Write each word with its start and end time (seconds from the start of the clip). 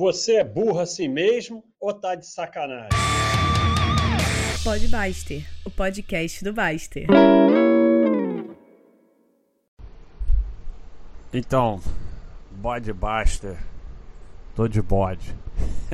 Você 0.00 0.36
é 0.36 0.44
burro 0.44 0.80
assim 0.80 1.08
mesmo 1.08 1.62
ou 1.78 1.92
tá 1.92 2.14
de 2.14 2.26
sacanagem? 2.26 2.88
Pode 4.64 4.88
Baster, 4.88 5.46
o 5.62 5.70
podcast 5.70 6.42
do 6.42 6.54
Baster. 6.54 7.06
Então, 11.30 11.82
bode 12.50 12.94
Baster, 12.94 13.58
tô 14.56 14.66
de 14.66 14.80
bode. 14.80 15.36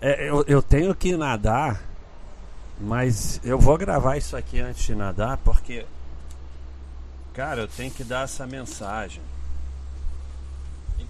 é, 0.00 0.28
eu, 0.28 0.44
eu 0.48 0.60
tenho 0.60 0.92
que 0.96 1.16
nadar, 1.16 1.80
mas 2.80 3.40
eu 3.44 3.56
vou 3.56 3.78
gravar 3.78 4.16
isso 4.16 4.36
aqui 4.36 4.58
antes 4.58 4.82
de 4.82 4.96
nadar 4.96 5.36
porque, 5.44 5.86
cara, 7.34 7.60
eu 7.60 7.68
tenho 7.68 7.92
que 7.92 8.02
dar 8.02 8.24
essa 8.24 8.44
mensagem. 8.48 9.22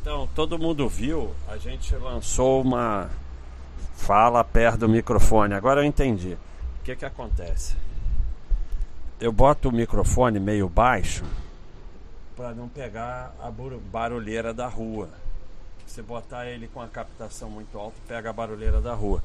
Então, 0.05 0.29
todo 0.35 0.59
mundo 0.59 0.87
viu, 0.87 1.33
a 1.49 1.57
gente 1.57 1.97
lançou 1.97 2.61
uma 2.61 3.09
fala 3.97 4.45
perto 4.45 4.81
do 4.81 4.89
microfone. 4.89 5.55
Agora 5.55 5.81
eu 5.81 5.85
entendi. 5.87 6.37
O 6.81 6.85
que 6.85 6.95
que 6.95 7.07
acontece? 7.07 7.75
Eu 9.19 9.33
boto 9.33 9.71
o 9.71 9.73
microfone 9.73 10.39
meio 10.39 10.69
baixo 10.69 11.25
para 12.37 12.53
não 12.53 12.69
pegar 12.69 13.35
a 13.41 13.51
barulheira 13.91 14.53
da 14.53 14.69
rua. 14.69 15.09
Se 15.87 16.03
botar 16.03 16.45
ele 16.49 16.69
com 16.69 16.83
a 16.83 16.87
captação 16.87 17.49
muito 17.49 17.79
alta, 17.79 17.97
pega 18.07 18.29
a 18.29 18.33
barulheira 18.35 18.83
da 18.83 18.93
rua. 18.93 19.23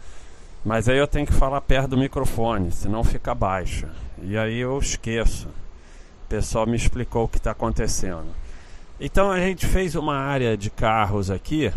Mas 0.64 0.88
aí 0.88 0.98
eu 0.98 1.08
tenho 1.08 1.28
que 1.28 1.34
falar 1.34 1.60
perto 1.60 1.90
do 1.90 1.98
microfone, 1.98 2.72
senão 2.72 3.04
fica 3.04 3.36
baixo. 3.36 3.86
E 4.22 4.38
aí 4.38 4.60
eu 4.60 4.80
esqueço. 4.80 5.50
O 5.50 6.30
pessoal 6.30 6.66
me 6.66 6.78
explicou 6.78 7.26
o 7.26 7.28
que 7.28 7.36
está 7.38 7.52
acontecendo. 7.52 8.34
Então 9.00 9.32
a 9.32 9.40
gente 9.40 9.66
fez 9.66 9.96
uma 9.96 10.16
área 10.16 10.58
de 10.58 10.70
carros 10.70 11.32
aqui. 11.32 11.72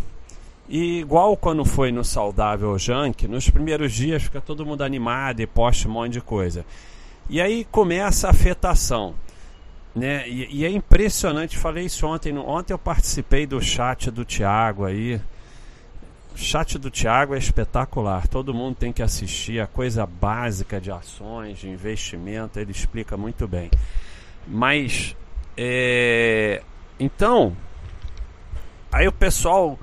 E 0.67 0.99
igual 0.99 1.37
quando 1.37 1.63
foi 1.63 1.91
no 1.91 2.03
Saudável 2.03 2.77
Junk, 2.77 3.27
nos 3.27 3.49
primeiros 3.49 3.93
dias 3.93 4.23
fica 4.23 4.41
todo 4.41 4.65
mundo 4.65 4.83
animado 4.83 5.39
e 5.41 5.47
posta 5.47 5.87
um 5.87 5.91
monte 5.91 6.13
de 6.13 6.21
coisa. 6.21 6.65
E 7.29 7.39
aí 7.39 7.65
começa 7.65 8.27
a 8.27 8.31
afetação. 8.31 9.15
Né? 9.95 10.27
E, 10.27 10.59
e 10.59 10.65
é 10.65 10.69
impressionante, 10.69 11.57
falei 11.57 11.85
isso 11.85 12.05
ontem. 12.05 12.37
Ontem 12.37 12.73
eu 12.73 12.79
participei 12.79 13.45
do 13.45 13.61
chat 13.61 14.11
do 14.11 14.25
Tiago 14.25 14.85
aí. 14.85 15.21
O 16.33 16.37
chat 16.37 16.79
do 16.79 16.89
Tiago 16.89 17.35
é 17.35 17.37
espetacular. 17.37 18.27
Todo 18.27 18.53
mundo 18.53 18.75
tem 18.75 18.91
que 18.91 19.03
assistir 19.03 19.61
a 19.61 19.67
coisa 19.67 20.05
básica 20.05 20.81
de 20.81 20.91
ações, 20.91 21.59
de 21.59 21.69
investimento. 21.69 22.59
Ele 22.59 22.71
explica 22.71 23.15
muito 23.15 23.47
bem. 23.47 23.69
Mas 24.47 25.15
é, 25.55 26.63
então, 26.99 27.55
aí 28.91 29.07
o 29.07 29.11
pessoal, 29.11 29.77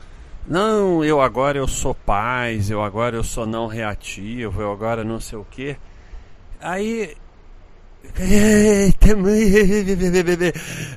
não, 0.47 1.05
eu 1.05 1.21
agora 1.21 1.59
eu 1.59 1.69
sou 1.69 1.95
paz, 1.95 2.71
eu 2.71 2.83
agora 2.83 3.17
eu 3.17 3.25
sou 3.25 3.47
não 3.47 3.67
reativo, 3.67 4.63
eu 4.63 4.73
agora 4.73 5.05
não 5.05 5.21
sei 5.21 5.39
o 5.39 5.45
que. 5.45 5.77
Aí 6.61 7.17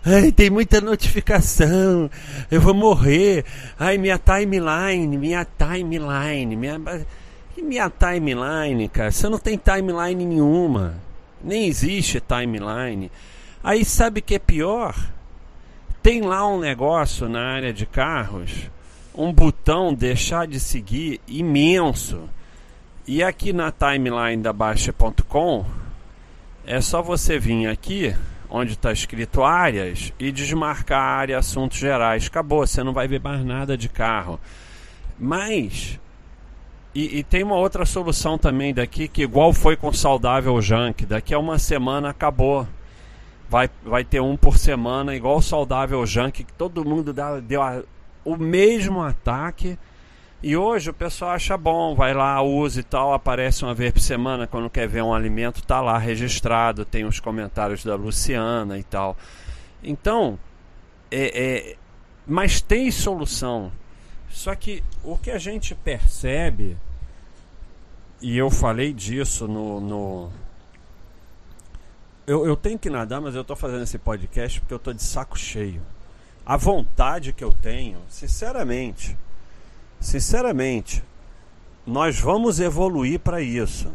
Ai, 0.06 0.32
tem 0.32 0.50
muita 0.50 0.80
notificação. 0.82 2.10
Eu 2.50 2.62
vou 2.62 2.74
morrer. 2.74 3.44
Ai, 3.78 3.98
minha 3.98 4.18
timeline, 4.18 5.18
minha 5.18 5.46
timeline, 5.46 6.56
minha 6.56 6.80
minha 7.58 7.90
timeline, 7.90 8.88
cara. 8.90 9.12
Você 9.12 9.28
não 9.30 9.38
tem 9.38 9.58
timeline 9.58 10.26
nenhuma. 10.26 10.96
Nem 11.44 11.68
existe 11.68 12.22
timeline. 12.22 13.12
Aí 13.64 13.86
sabe 13.86 14.22
que 14.22 14.36
é 14.36 14.40
pior? 14.40 14.96
Tem 16.04 16.20
lá 16.20 16.46
um 16.46 16.60
negócio 16.60 17.30
na 17.30 17.40
área 17.40 17.72
de 17.72 17.86
carros, 17.86 18.70
um 19.16 19.32
botão 19.32 19.94
deixar 19.94 20.46
de 20.46 20.60
seguir 20.60 21.22
imenso. 21.26 22.30
E 23.08 23.24
aqui 23.24 23.54
na 23.54 23.72
timeline 23.72 24.44
da 24.44 24.52
Baixa.com 24.52 25.66
é 26.66 26.82
só 26.82 27.02
você 27.02 27.40
vir 27.40 27.68
aqui 27.68 28.14
onde 28.50 28.74
está 28.74 28.92
escrito 28.92 29.44
áreas 29.44 30.12
e 30.20 30.30
desmarcar 30.30 31.00
a 31.00 31.16
área 31.20 31.38
assuntos 31.38 31.78
gerais. 31.78 32.28
Acabou, 32.28 32.68
você 32.68 32.84
não 32.84 32.92
vai 32.92 33.08
ver 33.08 33.22
mais 33.22 33.44
nada 33.46 33.78
de 33.78 33.88
carro. 33.88 34.38
Mas 35.18 35.98
e, 36.94 37.20
e, 37.20 37.24
tem 37.24 37.44
uma 37.44 37.56
outra 37.56 37.86
solução 37.86 38.38
também 38.38 38.74
daqui 38.74 39.08
que 39.08 39.24
igual 39.24 39.54
foi 39.54 39.78
com 39.78 39.94
saudável 39.94 40.62
junk, 40.62 41.06
daqui 41.06 41.34
a 41.34 41.40
uma 41.40 41.58
semana 41.58 42.10
acabou 42.10 42.68
vai, 43.50 43.70
vai 43.84 44.04
ter 44.04 44.22
um 44.22 44.36
por 44.36 44.58
semana, 44.58 45.16
igual 45.16 45.38
o 45.38 45.42
saudável 45.42 46.06
junk, 46.06 46.44
que 46.44 46.54
todo 46.54 46.84
mundo 46.86 47.14
dá, 47.14 47.40
deu 47.40 47.62
a, 47.62 47.84
o 48.26 48.36
mesmo 48.38 49.02
ataque. 49.02 49.78
E 50.42 50.58
hoje 50.58 50.90
o 50.90 50.94
pessoal 50.94 51.32
acha 51.32 51.58
bom, 51.58 51.96
vai 51.96 52.14
lá, 52.14 52.42
usa 52.42 52.82
e 52.82 52.84
tal, 52.84 53.14
aparece 53.14 53.64
uma 53.64 53.74
vez 53.74 53.94
por 53.94 54.02
semana 54.02 54.46
quando 54.46 54.70
quer 54.70 54.88
ver 54.88 55.02
um 55.02 55.14
alimento, 55.14 55.64
tá 55.64 55.80
lá 55.80 55.98
registrado, 55.98 56.84
tem 56.84 57.06
os 57.06 57.20
comentários 57.20 57.84
da 57.84 57.96
Luciana 57.96 58.78
e 58.78 58.84
tal. 58.84 59.16
Então, 59.82 60.38
é, 61.10 61.72
é, 61.72 61.76
mas 62.28 62.60
tem 62.60 62.92
solução. 62.92 63.72
Só 64.30 64.54
que 64.56 64.84
o 65.04 65.18
que 65.18 65.32
a 65.32 65.38
gente 65.38 65.76
percebe, 65.76 66.76
e 68.22 68.38
eu 68.38 68.50
falei 68.50 68.92
disso 68.92 69.48
no, 69.48 69.80
no, 69.80 70.32
eu, 72.26 72.46
eu 72.46 72.56
tenho 72.56 72.80
que 72.80 72.90
nadar, 72.90 73.20
mas 73.20 73.36
eu 73.36 73.42
estou 73.42 73.56
fazendo 73.56 73.84
esse 73.84 73.98
podcast 73.98 74.60
porque 74.60 74.74
eu 74.74 74.78
estou 74.78 74.94
de 74.94 75.04
saco 75.04 75.38
cheio. 75.38 75.82
A 76.46 76.58
vontade 76.58 77.34
que 77.34 77.44
eu 77.44 77.54
tenho, 77.54 78.00
sinceramente, 78.10 79.18
sinceramente, 80.00 81.04
nós 81.86 82.20
vamos 82.20 82.60
evoluir 82.60 83.20
para 83.20 83.42
isso. 83.42 83.92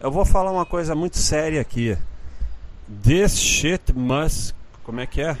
Eu 0.00 0.10
vou 0.10 0.24
falar 0.24 0.52
uma 0.52 0.66
coisa 0.66 0.94
muito 0.94 1.18
séria 1.18 1.60
aqui. 1.60 1.96
This 3.02 3.36
shit 3.36 3.92
must. 3.92 4.54
Como 4.84 5.00
é 5.00 5.06
que 5.06 5.20
é? 5.20 5.36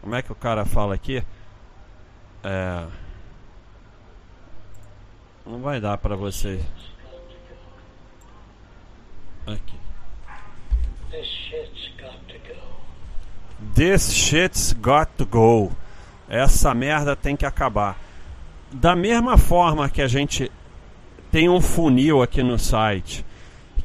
Como 0.00 0.14
é 0.14 0.22
que 0.22 0.30
o 0.30 0.34
cara 0.36 0.64
fala 0.64 0.94
aqui? 0.94 1.22
É. 2.44 2.86
Não 5.44 5.60
vai 5.60 5.80
dar 5.80 5.96
para 5.98 6.14
vocês. 6.14 6.62
Aqui. 9.46 9.85
This 13.74 14.12
shit's 14.12 14.72
got 14.74 15.08
to 15.16 15.24
go. 15.24 15.72
Essa 16.28 16.74
merda 16.74 17.16
tem 17.16 17.36
que 17.36 17.46
acabar. 17.46 17.98
Da 18.72 18.96
mesma 18.96 19.38
forma 19.38 19.88
que 19.88 20.02
a 20.02 20.08
gente 20.08 20.50
tem 21.30 21.48
um 21.48 21.60
funil 21.60 22.22
aqui 22.22 22.42
no 22.42 22.58
site, 22.58 23.24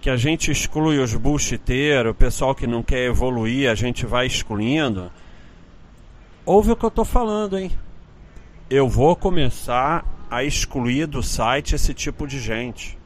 que 0.02 0.10
a 0.10 0.18
gente 0.18 0.52
exclui 0.52 0.98
os 0.98 1.14
bullshiteiros, 1.14 2.12
o 2.12 2.16
pessoal 2.16 2.56
que 2.56 2.66
não 2.66 2.82
quer 2.82 3.06
evoluir, 3.06 3.70
a 3.70 3.76
gente 3.76 4.06
vai 4.06 4.26
excluindo. 4.26 5.12
Ouve 6.46 6.72
o 6.72 6.76
que 6.76 6.84
eu 6.84 6.92
tô 6.92 7.06
falando, 7.06 7.58
hein? 7.58 7.72
Eu 8.70 8.90
vou 8.90 9.16
começar 9.16 10.04
a 10.30 10.44
excluir 10.44 11.06
do 11.06 11.22
site 11.22 11.76
esse 11.76 11.94
tipo 11.94 12.26
de 12.26 12.40
gente. 12.40 12.98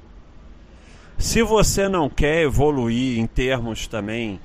Se 1.17 1.41
você 1.41 1.87
não 1.87 2.09
quer 2.09 2.41
evoluir 2.41 3.19
em 3.19 3.25
termos 3.25 3.87
também 3.87 4.39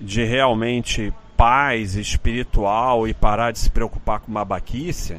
de 0.00 0.24
realmente 0.24 1.12
paz 1.36 1.94
espiritual 1.94 3.06
e 3.06 3.14
parar 3.14 3.52
de 3.52 3.58
se 3.58 3.70
preocupar 3.70 4.20
com 4.20 4.32
babaquice, 4.32 5.18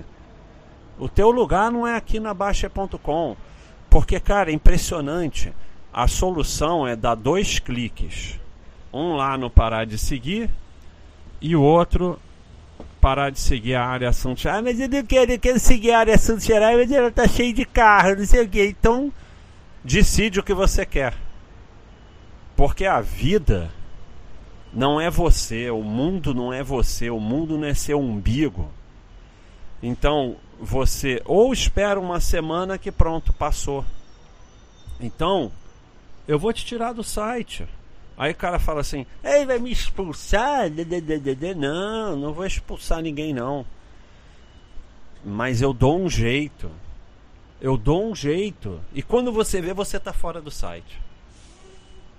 o 0.97 1.07
teu 1.07 1.31
lugar 1.31 1.71
não 1.71 1.87
é 1.87 1.95
aqui 1.95 2.19
na 2.19 2.33
Baixa.com. 2.33 3.37
Porque, 3.89 4.19
cara, 4.19 4.51
é 4.51 4.53
impressionante. 4.53 5.53
A 5.93 6.07
solução 6.07 6.87
é 6.87 6.95
dar 6.95 7.15
dois 7.15 7.57
cliques. 7.57 8.39
Um 8.91 9.13
lá 9.13 9.37
no 9.37 9.49
parar 9.49 9.85
de 9.85 9.97
seguir 9.97 10.49
e 11.41 11.55
o 11.55 11.61
outro 11.61 12.19
parar 12.99 13.29
de 13.29 13.39
seguir 13.39 13.75
a 13.75 13.85
área 13.85 14.09
gerais. 14.41 14.59
Ah, 14.59 14.61
mas 14.61 14.79
eu 14.79 14.89
não 14.89 15.03
quero, 15.03 15.31
eu 15.31 15.39
quero 15.39 15.59
seguir 15.59 15.91
a 15.91 15.99
área 15.99 16.15
assuntos 16.15 16.43
gerais, 16.43 16.77
mas 16.77 16.91
ela 16.91 17.09
tá 17.09 17.27
cheia 17.27 17.53
de 17.53 17.65
carro, 17.65 18.15
não 18.15 18.25
sei 18.25 18.43
o 18.43 18.49
que. 18.49 18.65
Então 18.65 19.11
Decide 19.83 20.39
o 20.39 20.43
que 20.43 20.53
você 20.53 20.85
quer. 20.85 21.15
Porque 22.55 22.85
a 22.85 22.99
vida 22.99 23.71
não 24.73 24.99
é 24.99 25.09
você, 25.09 25.69
o 25.69 25.81
mundo 25.81 26.33
não 26.33 26.53
é 26.53 26.61
você, 26.61 27.09
o 27.09 27.19
mundo 27.19 27.57
não 27.57 27.65
é 27.65 27.73
seu 27.73 27.99
umbigo. 27.99 28.69
Então, 29.81 30.35
você 30.59 31.21
ou 31.25 31.53
espera 31.53 31.99
uma 31.99 32.19
semana 32.19 32.77
que 32.77 32.91
pronto, 32.91 33.31
passou. 33.31 33.85
Então, 34.99 35.51
eu 36.27 36.37
vou 36.37 36.51
te 36.51 36.65
tirar 36.65 36.93
do 36.93 37.03
site. 37.03 37.65
Aí 38.17 38.33
o 38.33 38.35
cara 38.35 38.59
fala 38.59 38.81
assim: 38.81 39.05
Ei, 39.23 39.45
vai 39.45 39.57
me 39.59 39.71
expulsar? 39.71 40.69
Não, 41.55 42.17
não 42.17 42.33
vou 42.33 42.45
expulsar 42.45 43.01
ninguém, 43.01 43.33
não. 43.33 43.65
Mas 45.23 45.61
eu 45.61 45.71
dou 45.71 45.97
um 45.97 46.09
jeito. 46.09 46.69
Eu 47.61 47.77
dou 47.77 48.09
um 48.09 48.15
jeito. 48.15 48.79
E 48.93 49.01
quando 49.01 49.31
você 49.31 49.61
vê, 49.61 49.73
você 49.73 49.97
está 49.97 50.13
fora 50.13 50.41
do 50.41 50.49
site. 50.49 50.99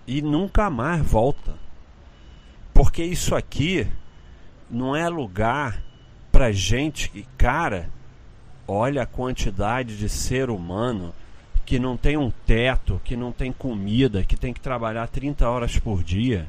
E 0.07 0.21
nunca 0.21 0.69
mais 0.69 1.03
volta. 1.03 1.55
Porque 2.75 3.03
isso 3.03 3.35
aqui 3.35 3.87
não 4.71 4.95
é 4.95 5.09
lugar 5.09 5.83
pra 6.31 6.53
gente 6.53 7.11
que, 7.11 7.27
cara, 7.37 7.89
olha 8.67 9.03
a 9.03 9.07
quantidade 9.07 9.97
de 9.97 10.09
ser 10.09 10.51
humano 10.51 11.13
que 11.65 11.79
não 11.79 11.97
tem 11.97 12.17
um 12.17 12.31
teto, 12.31 13.01
que 13.05 13.17
não 13.17 13.33
tem 13.33 13.53
comida, 13.53 14.25
que 14.25 14.37
tem 14.37 14.53
que 14.53 14.61
trabalhar 14.61 15.09
30 15.09 15.49
horas 15.49 15.79
por 15.79 16.03
dia. 16.03 16.49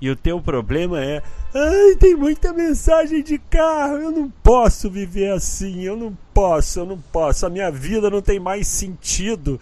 E 0.00 0.08
o 0.08 0.16
teu 0.16 0.40
problema 0.40 1.04
é: 1.04 1.22
ai, 1.54 1.96
tem 1.96 2.16
muita 2.16 2.52
mensagem 2.52 3.22
de 3.22 3.38
carro, 3.38 3.96
eu 3.96 4.10
não 4.10 4.30
posso 4.30 4.90
viver 4.90 5.32
assim, 5.32 5.82
eu 5.82 5.96
não 5.96 6.16
posso, 6.32 6.80
eu 6.80 6.86
não 6.86 6.98
posso, 6.98 7.44
a 7.44 7.50
minha 7.50 7.70
vida 7.70 8.08
não 8.08 8.22
tem 8.22 8.40
mais 8.40 8.66
sentido 8.66 9.60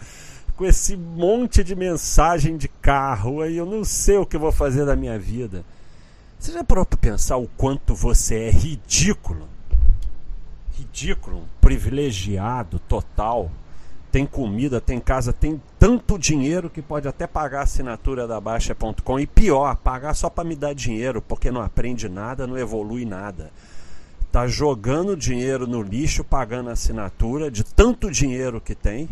com 0.55 0.65
esse 0.65 0.95
monte 0.95 1.63
de 1.63 1.75
mensagem 1.75 2.57
de 2.57 2.67
carro, 2.67 3.41
aí 3.41 3.57
eu 3.57 3.65
não 3.65 3.83
sei 3.83 4.17
o 4.17 4.25
que 4.25 4.35
eu 4.35 4.39
vou 4.41 4.51
fazer 4.51 4.85
da 4.85 4.95
minha 4.95 5.17
vida. 5.17 5.63
Você 6.37 6.53
já 6.53 6.63
parou 6.63 6.85
para 6.85 6.97
pensar 6.97 7.37
o 7.37 7.47
quanto 7.57 7.93
você 7.93 8.43
é 8.43 8.51
ridículo? 8.51 9.47
Ridículo, 10.77 11.43
privilegiado 11.59 12.79
total 12.79 13.51
tem 14.11 14.25
comida, 14.25 14.81
tem 14.81 14.99
casa, 14.99 15.31
tem 15.31 15.61
tanto 15.77 16.17
dinheiro 16.17 16.69
que 16.69 16.81
pode 16.81 17.07
até 17.07 17.27
pagar 17.27 17.59
a 17.59 17.63
assinatura 17.63 18.27
da 18.27 18.41
Baixa.com. 18.41 19.19
E 19.19 19.27
pior, 19.27 19.75
pagar 19.77 20.13
só 20.15 20.29
para 20.29 20.43
me 20.43 20.55
dar 20.55 20.73
dinheiro, 20.73 21.21
porque 21.21 21.51
não 21.51 21.61
aprende 21.61 22.09
nada, 22.09 22.47
não 22.47 22.57
evolui 22.57 23.05
nada. 23.05 23.51
Tá 24.31 24.47
jogando 24.47 25.15
dinheiro 25.15 25.67
no 25.67 25.81
lixo, 25.81 26.23
pagando 26.23 26.69
assinatura 26.69 27.51
de 27.51 27.63
tanto 27.63 28.11
dinheiro 28.11 28.59
que 28.59 28.75
tem 28.75 29.09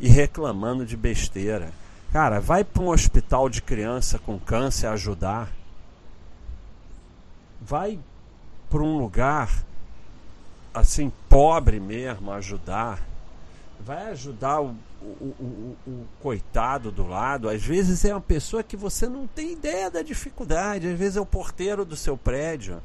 e 0.00 0.08
reclamando 0.08 0.86
de 0.86 0.96
besteira. 0.96 1.70
Cara, 2.12 2.40
vai 2.40 2.64
para 2.64 2.82
um 2.82 2.88
hospital 2.88 3.48
de 3.48 3.60
criança 3.60 4.18
com 4.18 4.38
câncer 4.38 4.86
ajudar. 4.86 5.50
Vai 7.60 7.98
para 8.70 8.82
um 8.82 8.98
lugar 8.98 9.50
assim 10.72 11.12
pobre 11.28 11.78
mesmo 11.78 12.32
ajudar 12.32 13.13
vai 13.84 14.10
ajudar 14.12 14.60
o, 14.60 14.74
o, 15.02 15.34
o, 15.38 15.76
o, 15.86 16.06
coitado 16.20 16.90
do 16.90 17.06
lado. 17.06 17.48
Às 17.48 17.62
vezes 17.62 18.04
é 18.04 18.14
uma 18.14 18.20
pessoa 18.20 18.62
que 18.62 18.76
você 18.76 19.06
não 19.06 19.26
tem 19.26 19.52
ideia 19.52 19.90
da 19.90 20.02
dificuldade, 20.02 20.88
às 20.88 20.98
vezes 20.98 21.16
é 21.16 21.20
o 21.20 21.26
porteiro 21.26 21.84
do 21.84 21.94
seu 21.94 22.16
prédio. 22.16 22.82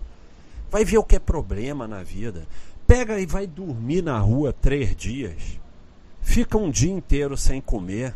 Vai 0.70 0.84
ver 0.84 0.98
o 0.98 1.04
que 1.04 1.16
é 1.16 1.20
problema 1.20 1.88
na 1.88 2.04
vida. 2.04 2.46
Pega 2.86 3.20
e 3.20 3.26
vai 3.26 3.48
dormir 3.48 4.04
na 4.04 4.20
rua 4.20 4.52
três 4.52 4.96
dias. 4.96 5.60
Fica 6.22 6.58
um 6.58 6.70
dia 6.70 6.92
inteiro 6.92 7.38
sem 7.38 7.62
comer. 7.62 8.14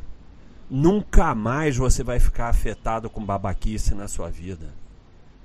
Nunca 0.70 1.34
mais 1.34 1.78
você 1.78 2.04
vai 2.04 2.20
ficar 2.20 2.50
afetado 2.50 3.10
com 3.10 3.24
babaquice 3.24 3.96
na 3.96 4.08
sua 4.08 4.30
vida. 4.30 4.74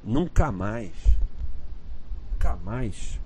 Nunca 0.03 0.51
mais. 0.51 0.93
Nunca 2.33 2.57
mais. 2.65 3.19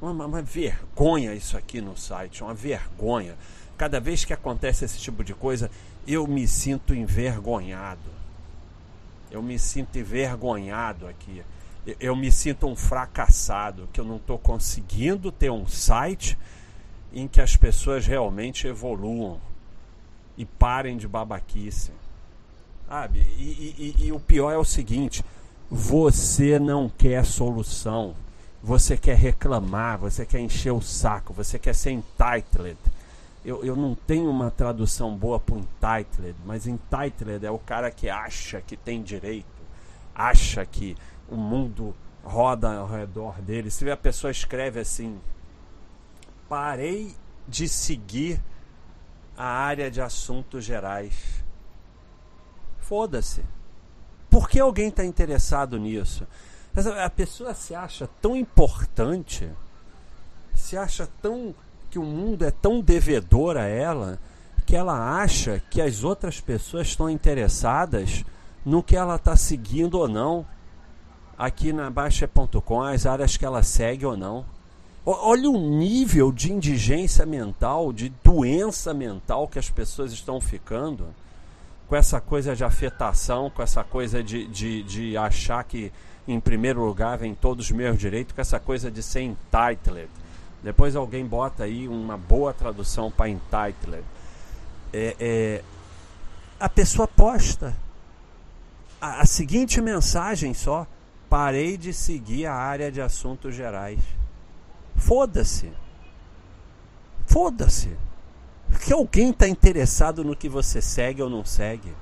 Uma, 0.00 0.26
uma, 0.26 0.42
vergonha 0.42 1.34
isso 1.34 1.56
aqui 1.56 1.80
no 1.80 1.96
site, 1.96 2.42
uma 2.42 2.52
vergonha. 2.52 3.34
Cada 3.78 3.98
vez 3.98 4.24
que 4.24 4.32
acontece 4.32 4.84
esse 4.84 4.98
tipo 4.98 5.24
de 5.24 5.34
coisa, 5.34 5.70
eu 6.06 6.26
me 6.26 6.46
sinto 6.46 6.94
envergonhado. 6.94 8.10
Eu 9.30 9.42
me 9.42 9.58
sinto 9.58 9.98
envergonhado 9.98 11.06
aqui. 11.06 11.42
Eu 11.98 12.14
me 12.14 12.30
sinto 12.30 12.66
um 12.66 12.76
fracassado, 12.76 13.88
que 13.92 14.00
eu 14.00 14.04
não 14.04 14.16
estou 14.16 14.38
conseguindo 14.38 15.32
ter 15.32 15.50
um 15.50 15.66
site 15.66 16.36
em 17.12 17.26
que 17.26 17.40
as 17.40 17.56
pessoas 17.56 18.06
realmente 18.06 18.66
evoluam 18.66 19.40
e 20.36 20.44
parem 20.44 20.96
de 20.96 21.08
babaquice. 21.08 21.92
Sabe? 22.88 23.20
E, 23.38 23.42
e, 23.42 23.94
e, 23.98 24.06
e 24.06 24.12
o 24.12 24.20
pior 24.20 24.52
é 24.52 24.58
o 24.58 24.64
seguinte: 24.64 25.24
você 25.70 26.58
não 26.58 26.88
quer 26.88 27.24
solução 27.24 28.14
você 28.62 28.96
quer 28.96 29.16
reclamar, 29.16 29.98
você 29.98 30.26
quer 30.26 30.40
encher 30.40 30.72
o 30.72 30.80
saco, 30.80 31.32
você 31.32 31.58
quer 31.58 31.74
ser 31.74 31.90
entitled. 31.90 32.78
Eu, 33.44 33.64
eu 33.64 33.76
não 33.76 33.94
tenho 33.94 34.28
uma 34.28 34.50
tradução 34.50 35.16
boa 35.16 35.38
para 35.38 35.56
entitled, 35.56 36.36
mas 36.44 36.66
entitled 36.66 37.44
é 37.44 37.50
o 37.50 37.58
cara 37.58 37.90
que 37.90 38.08
acha 38.08 38.60
que 38.60 38.76
tem 38.76 39.02
direito, 39.02 39.46
acha 40.14 40.66
que 40.66 40.96
o 41.28 41.36
mundo 41.36 41.94
roda 42.24 42.76
ao 42.76 42.88
redor 42.88 43.40
dele. 43.40 43.70
Se 43.70 43.88
a 43.88 43.96
pessoa 43.96 44.30
escreve 44.30 44.80
assim: 44.80 45.20
parei 46.48 47.14
de 47.46 47.68
seguir 47.68 48.40
a 49.36 49.46
área 49.46 49.90
de 49.90 50.00
assuntos 50.00 50.64
gerais. 50.64 51.44
Foda-se. 52.80 53.44
Por 54.30 54.48
que 54.48 54.58
alguém 54.58 54.88
está 54.88 55.04
interessado 55.04 55.78
nisso? 55.78 56.26
Mas 56.76 56.86
a 56.86 57.08
pessoa 57.08 57.54
se 57.54 57.74
acha 57.74 58.06
tão 58.20 58.36
importante, 58.36 59.50
se 60.54 60.76
acha 60.76 61.08
tão 61.22 61.54
que 61.90 61.98
o 61.98 62.02
mundo 62.02 62.44
é 62.44 62.50
tão 62.50 62.82
devedor 62.82 63.56
a 63.56 63.64
ela, 63.64 64.18
que 64.66 64.76
ela 64.76 65.18
acha 65.18 65.58
que 65.70 65.80
as 65.80 66.04
outras 66.04 66.38
pessoas 66.38 66.88
estão 66.88 67.08
interessadas 67.08 68.26
no 68.62 68.82
que 68.82 68.94
ela 68.94 69.16
está 69.16 69.34
seguindo 69.36 69.94
ou 69.94 70.06
não 70.06 70.44
aqui 71.38 71.72
na 71.72 71.88
Baixa.com, 71.88 72.82
as 72.82 73.06
áreas 73.06 73.38
que 73.38 73.46
ela 73.46 73.62
segue 73.62 74.04
ou 74.04 74.14
não. 74.14 74.44
Olha 75.06 75.48
o 75.48 75.56
nível 75.56 76.30
de 76.30 76.52
indigência 76.52 77.24
mental, 77.24 77.90
de 77.90 78.10
doença 78.22 78.92
mental 78.92 79.48
que 79.48 79.58
as 79.58 79.70
pessoas 79.70 80.12
estão 80.12 80.42
ficando 80.42 81.06
com 81.88 81.96
essa 81.96 82.20
coisa 82.20 82.56
de 82.56 82.64
afetação, 82.64 83.50
com 83.50 83.62
essa 83.62 83.84
coisa 83.84 84.22
de, 84.22 84.46
de, 84.48 84.82
de 84.82 85.16
achar 85.16 85.62
que 85.64 85.92
em 86.26 86.40
primeiro 86.40 86.84
lugar, 86.84 87.18
vem 87.18 87.34
todos 87.34 87.66
os 87.66 87.70
meus 87.70 87.96
direitos, 87.98 88.34
com 88.34 88.40
essa 88.40 88.58
coisa 88.58 88.90
de 88.90 89.02
ser 89.02 89.20
entitled. 89.20 90.08
Depois 90.62 90.96
alguém 90.96 91.24
bota 91.24 91.64
aí 91.64 91.86
uma 91.86 92.16
boa 92.16 92.52
tradução 92.52 93.10
para 93.10 93.28
entitled. 93.28 94.04
É, 94.92 95.16
é, 95.20 95.64
a 96.58 96.68
pessoa 96.68 97.06
posta 97.06 97.76
a, 99.00 99.20
a 99.20 99.26
seguinte 99.26 99.80
mensagem 99.80 100.52
só: 100.52 100.86
parei 101.28 101.76
de 101.76 101.92
seguir 101.92 102.46
a 102.46 102.54
área 102.54 102.90
de 102.90 103.00
assuntos 103.00 103.54
gerais. 103.54 104.00
Foda-se. 104.96 105.72
Foda-se. 107.26 107.96
Que 108.84 108.92
alguém 108.92 109.30
está 109.30 109.48
interessado 109.48 110.22
no 110.22 110.36
que 110.36 110.48
você 110.48 110.80
segue 110.80 111.22
ou 111.22 111.30
não 111.30 111.44
segue. 111.44 111.92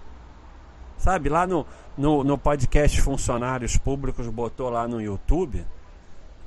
Sabe, 0.98 1.28
lá 1.28 1.46
no, 1.46 1.66
no, 1.96 2.24
no 2.24 2.38
podcast 2.38 3.00
Funcionários 3.00 3.76
Públicos, 3.76 4.26
botou 4.28 4.70
lá 4.70 4.88
no 4.88 5.00
YouTube. 5.00 5.66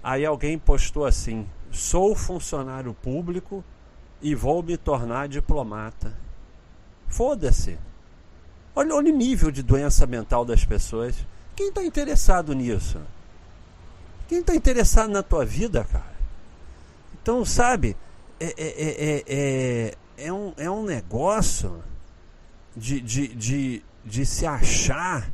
Aí 0.04 0.25
alguém 0.25 0.58
postou 0.58 1.06
assim: 1.06 1.48
sou 1.72 2.16
funcionário 2.16 2.94
público 2.94 3.64
e 4.22 4.34
vou 4.34 4.64
me 4.64 4.78
tornar 4.78 5.28
diplomata. 5.28 6.18
Foda-se. 7.08 7.77
Olha, 8.75 8.94
olha 8.96 9.12
o 9.12 9.15
nível 9.15 9.51
de 9.51 9.63
doença 9.63 10.06
mental 10.06 10.46
das 10.46 10.63
pessoas. 10.63 11.15
Quem 11.56 11.70
está 11.70 11.84
interessado 11.84 12.53
nisso? 12.53 13.00
Quem 14.27 14.39
está 14.39 14.53
interessado 14.53 15.10
na 15.10 15.24
tua 15.24 15.46
vida, 15.46 15.84
cara? 15.84 16.15
Então, 17.22 17.44
sabe, 17.44 17.96
é, 18.39 18.53
é, 18.58 19.24
é, 19.27 19.94
é, 20.17 20.33
um, 20.33 20.53
é 20.57 20.69
um 20.69 20.83
negócio 20.83 21.83
de, 22.75 23.00
de, 23.00 23.27
de, 23.29 23.83
de 24.03 24.25
se 24.25 24.45
achar 24.45 25.31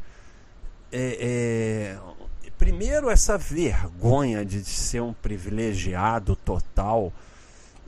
é, 0.92 1.98
é, 2.00 2.50
primeiro 2.58 3.10
essa 3.10 3.38
vergonha 3.38 4.46
de 4.46 4.64
ser 4.64 5.02
um 5.02 5.14
privilegiado 5.14 6.36
total 6.36 7.12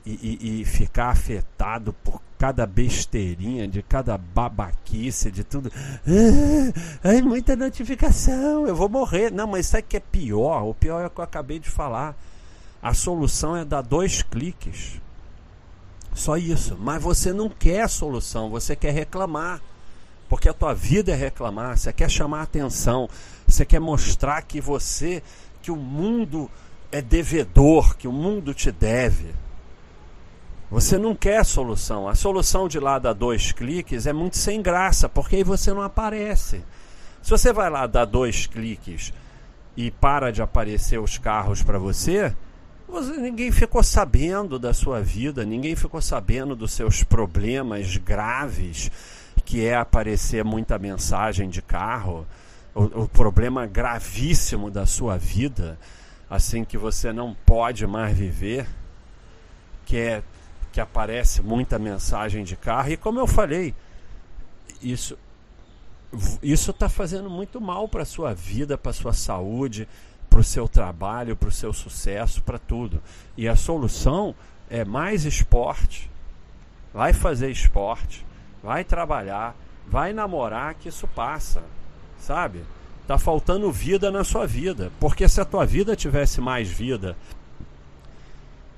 e, 0.04 0.10
e, 0.40 0.60
e, 0.60 0.64
ficar 0.64 1.08
afetado 1.08 1.92
por 1.92 2.20
cada 2.38 2.66
besteirinha, 2.66 3.66
de 3.66 3.82
cada 3.82 4.16
babaquice, 4.18 5.30
de 5.30 5.42
tudo. 5.42 5.72
Ah, 6.06 7.08
ai, 7.08 7.22
muita 7.22 7.56
notificação, 7.56 8.66
eu 8.66 8.76
vou 8.76 8.88
morrer. 8.88 9.32
Não, 9.32 9.46
mas 9.46 9.66
sabe 9.66 9.84
que 9.88 9.96
é 9.96 10.00
pior? 10.00 10.62
O 10.62 10.74
pior 10.74 11.02
é 11.02 11.06
o 11.06 11.10
que 11.10 11.18
eu 11.18 11.24
acabei 11.24 11.58
de 11.58 11.70
falar. 11.70 12.14
A 12.80 12.94
solução 12.94 13.56
é 13.56 13.64
dar 13.64 13.82
dois 13.82 14.22
cliques. 14.22 15.00
Só 16.16 16.38
isso. 16.38 16.76
Mas 16.80 17.00
você 17.02 17.32
não 17.32 17.48
quer 17.48 17.88
solução, 17.88 18.48
você 18.50 18.74
quer 18.74 18.92
reclamar. 18.92 19.60
Porque 20.28 20.48
a 20.48 20.52
tua 20.52 20.74
vida 20.74 21.12
é 21.12 21.14
reclamar, 21.14 21.78
você 21.78 21.92
quer 21.92 22.10
chamar 22.10 22.42
atenção, 22.42 23.08
você 23.46 23.64
quer 23.64 23.78
mostrar 23.78 24.42
que 24.42 24.60
você, 24.60 25.22
que 25.62 25.70
o 25.70 25.76
mundo 25.76 26.50
é 26.90 27.00
devedor, 27.00 27.96
que 27.96 28.08
o 28.08 28.12
mundo 28.12 28.52
te 28.52 28.72
deve. 28.72 29.32
Você 30.68 30.98
não 30.98 31.14
quer 31.14 31.44
solução. 31.44 32.08
A 32.08 32.16
solução 32.16 32.66
de 32.66 32.80
lá 32.80 32.98
dar 32.98 33.12
dois 33.12 33.52
cliques 33.52 34.04
é 34.04 34.12
muito 34.12 34.36
sem 34.36 34.60
graça, 34.60 35.08
porque 35.08 35.36
aí 35.36 35.44
você 35.44 35.72
não 35.72 35.82
aparece. 35.82 36.64
Se 37.22 37.30
você 37.30 37.52
vai 37.52 37.70
lá 37.70 37.86
dar 37.86 38.04
dois 38.04 38.46
cliques 38.46 39.12
e 39.76 39.92
para 39.92 40.32
de 40.32 40.42
aparecer 40.42 40.98
os 40.98 41.18
carros 41.18 41.62
para 41.62 41.78
você, 41.78 42.34
ninguém 43.00 43.50
ficou 43.50 43.82
sabendo 43.82 44.58
da 44.58 44.72
sua 44.72 45.00
vida, 45.00 45.44
ninguém 45.44 45.76
ficou 45.76 46.00
sabendo 46.00 46.54
dos 46.54 46.72
seus 46.72 47.02
problemas 47.02 47.96
graves 47.96 48.90
que 49.44 49.64
é 49.64 49.76
aparecer 49.76 50.44
muita 50.44 50.78
mensagem 50.78 51.48
de 51.48 51.62
carro, 51.62 52.26
o, 52.74 53.02
o 53.02 53.08
problema 53.08 53.66
gravíssimo 53.66 54.70
da 54.70 54.84
sua 54.84 55.16
vida, 55.16 55.78
assim 56.28 56.64
que 56.64 56.76
você 56.76 57.12
não 57.12 57.34
pode 57.46 57.86
mais 57.86 58.16
viver. 58.16 58.66
que 59.84 59.96
é 59.96 60.22
que 60.72 60.80
aparece 60.80 61.40
muita 61.40 61.78
mensagem 61.78 62.44
de 62.44 62.54
carro 62.54 62.90
e 62.90 62.98
como 62.98 63.18
eu 63.18 63.26
falei, 63.26 63.74
isso 64.82 65.16
isso 66.42 66.70
está 66.70 66.88
fazendo 66.88 67.30
muito 67.30 67.60
mal 67.60 67.88
para 67.88 68.02
a 68.02 68.06
sua 68.06 68.34
vida, 68.34 68.76
para 68.76 68.90
a 68.90 68.94
sua 68.94 69.12
saúde, 69.12 69.88
para 70.28 70.40
o 70.40 70.44
seu 70.44 70.68
trabalho, 70.68 71.36
para 71.36 71.48
o 71.48 71.52
seu 71.52 71.72
sucesso, 71.72 72.42
para 72.42 72.58
tudo. 72.58 73.02
E 73.36 73.48
a 73.48 73.56
solução 73.56 74.34
é 74.68 74.84
mais 74.84 75.24
esporte. 75.24 76.10
Vai 76.92 77.12
fazer 77.12 77.50
esporte, 77.50 78.24
vai 78.62 78.82
trabalhar, 78.82 79.54
vai 79.86 80.12
namorar, 80.12 80.74
que 80.74 80.88
isso 80.88 81.06
passa, 81.08 81.62
sabe? 82.18 82.64
Tá 83.06 83.18
faltando 83.18 83.70
vida 83.70 84.10
na 84.10 84.24
sua 84.24 84.46
vida, 84.46 84.90
porque 84.98 85.28
se 85.28 85.40
a 85.40 85.44
tua 85.44 85.64
vida 85.64 85.94
tivesse 85.94 86.40
mais 86.40 86.68
vida 86.68 87.16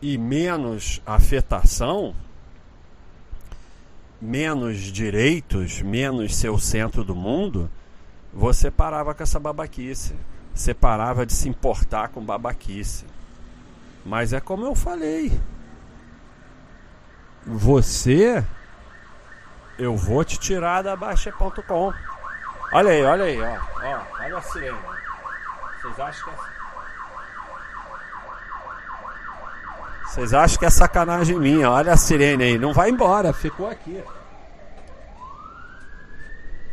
e 0.02 0.18
menos 0.18 1.00
afetação, 1.06 2.14
menos 4.20 4.78
direitos, 4.78 5.80
menos 5.80 6.34
seu 6.34 6.58
centro 6.58 7.04
do 7.04 7.14
mundo, 7.14 7.70
você 8.32 8.70
parava 8.70 9.14
com 9.14 9.22
essa 9.22 9.38
babaquice. 9.38 10.14
Você 10.58 10.74
parava 10.74 11.24
de 11.24 11.32
se 11.32 11.48
importar 11.48 12.08
com 12.08 12.20
babaquice. 12.20 13.06
Mas 14.04 14.32
é 14.32 14.40
como 14.40 14.66
eu 14.66 14.74
falei. 14.74 15.40
Você, 17.46 18.44
eu 19.78 19.96
vou 19.96 20.24
te 20.24 20.36
tirar 20.36 20.82
da 20.82 20.96
Baixa.com. 20.96 21.92
Olha 22.72 22.90
aí, 22.90 23.04
olha 23.04 23.24
aí, 23.24 23.40
ó. 23.40 23.56
ó 23.84 24.02
olha 24.20 24.38
a 24.38 24.42
sirene. 24.42 24.78
Vocês 25.80 26.00
acham 26.00 26.24
que 26.24 26.30
é. 26.30 26.38
Vocês 30.06 30.34
acham 30.34 30.58
que 30.58 30.66
é 30.66 30.70
sacanagem 30.70 31.38
minha? 31.38 31.70
Olha 31.70 31.92
a 31.92 31.96
sirene 31.96 32.42
aí. 32.42 32.58
Não 32.58 32.72
vai 32.72 32.90
embora, 32.90 33.32
ficou 33.32 33.70
aqui. 33.70 34.02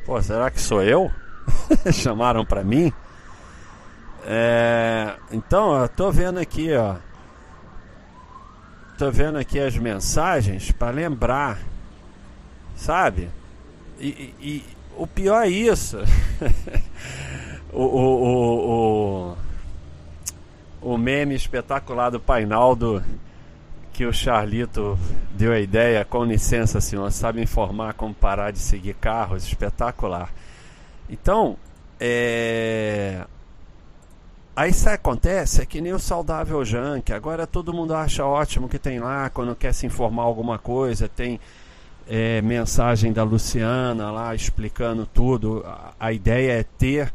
Pô, 0.07 0.19
será 0.23 0.49
que 0.49 0.59
sou 0.59 0.81
eu? 0.81 1.11
Chamaram 1.93 2.43
pra 2.43 2.63
mim? 2.63 2.91
É, 4.27 5.15
então, 5.31 5.79
eu 5.79 5.87
tô 5.87 6.11
vendo 6.11 6.39
aqui, 6.39 6.73
ó. 6.73 6.95
Tô 8.97 9.11
vendo 9.11 9.37
aqui 9.37 9.59
as 9.59 9.77
mensagens 9.77 10.71
para 10.71 10.89
lembrar, 10.89 11.59
sabe? 12.75 13.29
E, 13.99 14.07
e, 14.07 14.35
e, 14.41 14.63
o 14.97 15.05
pior 15.05 15.43
é 15.43 15.49
isso. 15.49 15.97
o, 17.71 17.83
o, 17.83 19.35
o, 20.81 20.93
o, 20.93 20.97
meme 20.97 21.35
espetacular 21.35 22.09
do 22.09 22.19
Painaldo 22.19 23.03
que 23.93 24.05
o 24.05 24.13
Charlito 24.13 24.97
deu 25.31 25.51
a 25.51 25.59
ideia, 25.59 26.03
com 26.03 26.23
licença, 26.23 26.81
senhor, 26.81 27.11
sabe 27.11 27.41
informar 27.41 27.93
como 27.93 28.13
parar 28.13 28.51
de 28.51 28.59
seguir 28.59 28.95
carros, 28.95 29.43
espetacular. 29.43 30.33
Então, 31.09 31.57
é, 31.99 33.25
Aí 34.55 34.71
isso 34.71 34.87
acontece, 34.87 35.61
é 35.61 35.65
que 35.65 35.81
nem 35.81 35.91
o 35.91 35.99
saudável 35.99 36.63
junk. 36.63 37.11
Agora 37.11 37.45
todo 37.45 37.73
mundo 37.73 37.93
acha 37.93 38.25
ótimo 38.25 38.69
que 38.69 38.79
tem 38.79 38.99
lá, 38.99 39.29
quando 39.29 39.53
quer 39.53 39.73
se 39.73 39.85
informar 39.85 40.23
alguma 40.23 40.57
coisa, 40.57 41.09
tem 41.09 41.41
é, 42.07 42.41
mensagem 42.41 43.11
da 43.11 43.21
Luciana 43.23 44.11
lá 44.11 44.33
explicando 44.33 45.05
tudo. 45.05 45.61
A, 45.65 45.93
a, 45.99 46.13
ideia 46.13 46.59
é 46.59 46.63
ter 46.63 47.11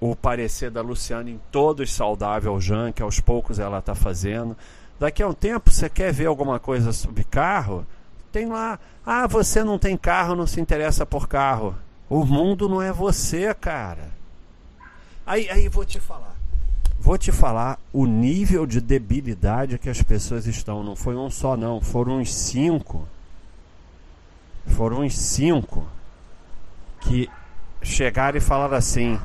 o 0.00 0.14
parecer 0.14 0.70
da 0.70 0.80
Luciana 0.80 1.28
em 1.28 1.40
todos 1.50 1.92
saudável 1.92 2.60
junk, 2.60 3.02
aos 3.02 3.18
poucos 3.18 3.58
ela 3.58 3.80
está 3.80 3.96
fazendo. 3.96 4.56
Daqui 5.00 5.24
a 5.24 5.28
um 5.28 5.34
tempo 5.34 5.72
você 5.72 5.88
quer 5.88 6.12
ver 6.12 6.26
alguma 6.26 6.60
coisa 6.60 6.92
sobre 6.92 7.24
carro? 7.24 7.84
Tem 8.30 8.46
lá, 8.46 8.78
ah, 9.04 9.26
você 9.26 9.64
não 9.64 9.76
tem 9.76 9.96
carro, 9.96 10.36
não 10.36 10.46
se 10.46 10.60
interessa 10.60 11.04
por 11.04 11.26
carro. 11.26 11.74
O 12.08 12.24
mundo 12.24 12.68
não 12.68 12.80
é 12.80 12.92
você, 12.92 13.52
cara. 13.54 14.12
Aí, 15.26 15.50
aí 15.50 15.68
vou 15.68 15.84
te 15.84 15.98
falar. 15.98 16.33
Vou 17.04 17.18
te 17.18 17.30
falar 17.30 17.78
o 17.92 18.06
nível 18.06 18.64
de 18.64 18.80
debilidade 18.80 19.78
que 19.78 19.90
as 19.90 20.00
pessoas 20.00 20.46
estão. 20.46 20.82
Não 20.82 20.96
foi 20.96 21.14
um 21.14 21.28
só, 21.28 21.54
não. 21.54 21.78
Foram 21.78 22.20
uns 22.20 22.34
cinco. 22.34 23.06
Foram 24.68 25.02
uns 25.02 25.14
cinco 25.14 25.86
que 27.02 27.28
chegaram 27.82 28.38
e 28.38 28.40
falaram 28.40 28.78
assim: 28.78 29.20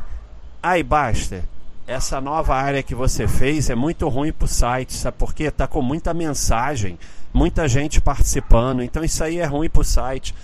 Aí, 0.61 0.83
basta. 0.83 1.45
Essa 1.87 2.19
nova 2.19 2.53
área 2.53 2.83
que 2.83 2.93
você 2.93 3.29
fez 3.29 3.69
é 3.69 3.75
muito 3.75 4.09
ruim 4.09 4.33
para 4.33 4.43
o 4.43 4.47
site, 4.49 4.93
sabe 4.93 5.15
por 5.17 5.33
quê? 5.33 5.49
Tá 5.49 5.65
com 5.65 5.81
muita 5.81 6.13
mensagem, 6.13 6.99
muita 7.33 7.65
gente 7.65 8.01
participando, 8.01 8.83
então 8.83 9.05
isso 9.05 9.23
aí 9.23 9.39
é 9.39 9.45
ruim 9.45 9.69
para 9.69 9.81
o 9.81 9.85
site. 9.85 10.35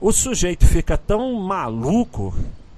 O 0.00 0.12
sujeito 0.12 0.66
fica 0.66 0.96
tão 0.96 1.34
maluco 1.34 2.32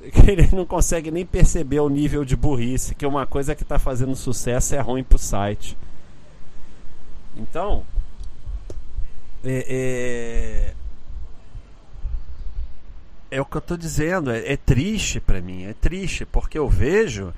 que 0.13 0.31
ele 0.31 0.49
não 0.53 0.67
consegue 0.67 1.11
nem 1.11 1.25
perceber 1.25 1.81
o 1.81 1.89
nível 1.89 2.25
de 2.25 2.37
burrice, 2.37 2.95
que 2.95 3.07
uma 3.07 3.27
coisa 3.27 3.55
que 3.55 3.63
está 3.63 3.79
fazendo 3.79 4.15
sucesso 4.15 4.75
é 4.75 4.81
ruim 4.81 5.03
para 5.03 5.17
o 5.17 5.19
site. 5.19 5.77
Então, 7.37 7.85
é, 9.45 10.75
é, 13.31 13.37
é, 13.37 13.41
o 13.41 13.45
que 13.45 13.57
eu 13.57 13.61
estou 13.61 13.77
dizendo, 13.77 14.31
é, 14.31 14.53
é 14.53 14.57
triste 14.57 15.21
para 15.21 15.41
mim, 15.41 15.65
é 15.65 15.73
triste, 15.73 16.25
porque 16.25 16.59
eu 16.59 16.69
vejo 16.69 17.33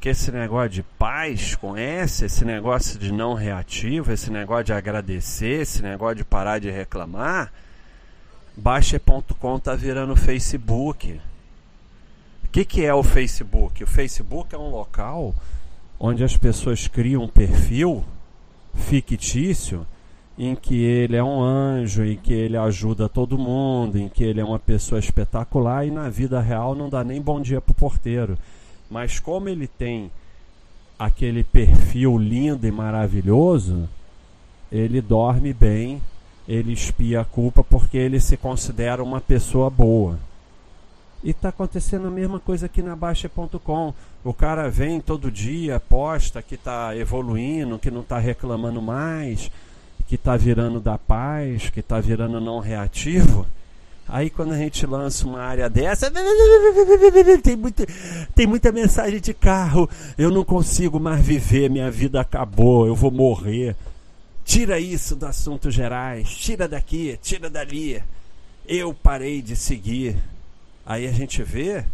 que 0.00 0.08
esse 0.08 0.32
negócio 0.32 0.68
de 0.68 0.82
paz 0.82 1.54
com 1.54 1.76
S, 1.76 2.24
esse 2.24 2.44
negócio 2.44 2.98
de 2.98 3.12
não 3.12 3.34
reativo, 3.34 4.12
esse 4.12 4.30
negócio 4.30 4.64
de 4.64 4.72
agradecer, 4.72 5.62
esse 5.62 5.80
negócio 5.80 6.16
de 6.16 6.24
parar 6.24 6.58
de 6.58 6.70
reclamar, 6.70 7.52
Baixa.com 8.54 9.58
tá 9.58 9.74
virando 9.74 10.14
Facebook 10.14 11.18
que, 12.52 12.66
que 12.66 12.84
é 12.84 12.92
o 12.92 13.02
Facebook? 13.02 13.82
O 13.82 13.86
Facebook 13.86 14.54
é 14.54 14.58
um 14.58 14.68
local 14.68 15.34
onde 15.98 16.22
as 16.22 16.36
pessoas 16.36 16.86
criam 16.86 17.24
um 17.24 17.28
perfil 17.28 18.04
fictício 18.74 19.86
em 20.38 20.54
que 20.54 20.74
ele 20.74 21.16
é 21.16 21.24
um 21.24 21.42
anjo, 21.42 22.04
em 22.04 22.16
que 22.16 22.32
ele 22.32 22.58
ajuda 22.58 23.08
todo 23.08 23.38
mundo, 23.38 23.98
em 23.98 24.06
que 24.06 24.22
ele 24.22 24.40
é 24.40 24.44
uma 24.44 24.58
pessoa 24.58 24.98
espetacular 24.98 25.86
e 25.86 25.90
na 25.90 26.10
vida 26.10 26.40
real 26.40 26.74
não 26.74 26.90
dá 26.90 27.02
nem 27.02 27.22
bom 27.22 27.40
dia 27.40 27.60
pro 27.60 27.72
porteiro. 27.72 28.36
Mas 28.90 29.18
como 29.18 29.48
ele 29.48 29.66
tem 29.66 30.10
aquele 30.98 31.42
perfil 31.42 32.18
lindo 32.18 32.66
e 32.66 32.70
maravilhoso, 32.70 33.88
ele 34.70 35.00
dorme 35.00 35.54
bem, 35.54 36.02
ele 36.46 36.72
espia 36.72 37.22
a 37.22 37.24
culpa 37.24 37.64
porque 37.64 37.96
ele 37.96 38.20
se 38.20 38.36
considera 38.36 39.02
uma 39.02 39.22
pessoa 39.22 39.70
boa. 39.70 40.18
E 41.22 41.30
está 41.30 41.50
acontecendo 41.50 42.08
a 42.08 42.10
mesma 42.10 42.40
coisa 42.40 42.66
aqui 42.66 42.82
na 42.82 42.96
Baixa.com. 42.96 43.94
O 44.24 44.34
cara 44.34 44.68
vem 44.68 45.00
todo 45.00 45.30
dia, 45.30 45.78
posta 45.78 46.42
que 46.42 46.56
está 46.56 46.96
evoluindo, 46.96 47.78
que 47.78 47.90
não 47.90 48.00
está 48.00 48.18
reclamando 48.18 48.82
mais, 48.82 49.50
que 50.08 50.16
está 50.16 50.36
virando 50.36 50.80
da 50.80 50.98
paz, 50.98 51.70
que 51.70 51.80
está 51.80 52.00
virando 52.00 52.40
não 52.40 52.58
reativo. 52.58 53.46
Aí 54.08 54.28
quando 54.28 54.52
a 54.52 54.58
gente 54.58 54.84
lança 54.84 55.26
uma 55.26 55.40
área 55.40 55.70
dessa, 55.70 56.10
tem 57.42 57.56
muita, 57.56 57.86
tem 58.34 58.46
muita 58.46 58.72
mensagem 58.72 59.20
de 59.20 59.32
carro. 59.32 59.88
Eu 60.18 60.30
não 60.30 60.44
consigo 60.44 60.98
mais 60.98 61.24
viver, 61.24 61.70
minha 61.70 61.90
vida 61.90 62.20
acabou, 62.20 62.86
eu 62.86 62.96
vou 62.96 63.12
morrer. 63.12 63.76
Tira 64.44 64.80
isso 64.80 65.14
do 65.14 65.24
assunto 65.24 65.70
gerais, 65.70 66.28
tira 66.28 66.66
daqui, 66.66 67.16
tira 67.22 67.48
dali. 67.48 68.02
Eu 68.66 68.92
parei 68.92 69.40
de 69.40 69.54
seguir 69.54 70.16
aí 70.84 71.06
a 71.06 71.12
gente 71.12 71.42
vê 71.42 71.84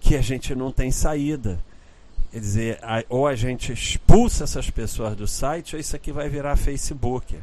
que 0.00 0.16
a 0.16 0.20
gente 0.20 0.54
não 0.54 0.70
tem 0.72 0.90
saída. 0.90 1.58
Quer 2.30 2.40
dizer, 2.40 2.80
ou 3.08 3.26
a 3.26 3.34
gente 3.34 3.72
expulsa 3.72 4.44
essas 4.44 4.68
pessoas 4.68 5.16
do 5.16 5.26
site, 5.26 5.76
ou 5.76 5.80
isso 5.80 5.94
aqui 5.94 6.10
vai 6.10 6.28
virar 6.28 6.56
Facebook. 6.56 7.38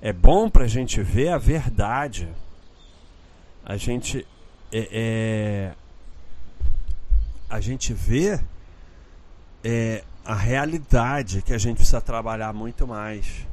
É 0.00 0.12
bom 0.12 0.48
para 0.48 0.64
a 0.64 0.68
gente 0.68 1.02
ver 1.02 1.28
a 1.28 1.38
verdade. 1.38 2.28
A 3.64 3.76
gente 3.76 4.26
é, 4.72 4.88
é 4.92 5.74
a 7.48 7.60
gente 7.60 7.92
vê 7.92 8.40
é, 9.62 10.02
a 10.24 10.34
realidade 10.34 11.42
que 11.42 11.52
a 11.52 11.58
gente 11.58 11.76
precisa 11.76 12.00
trabalhar 12.00 12.52
muito 12.52 12.86
mais. 12.86 13.46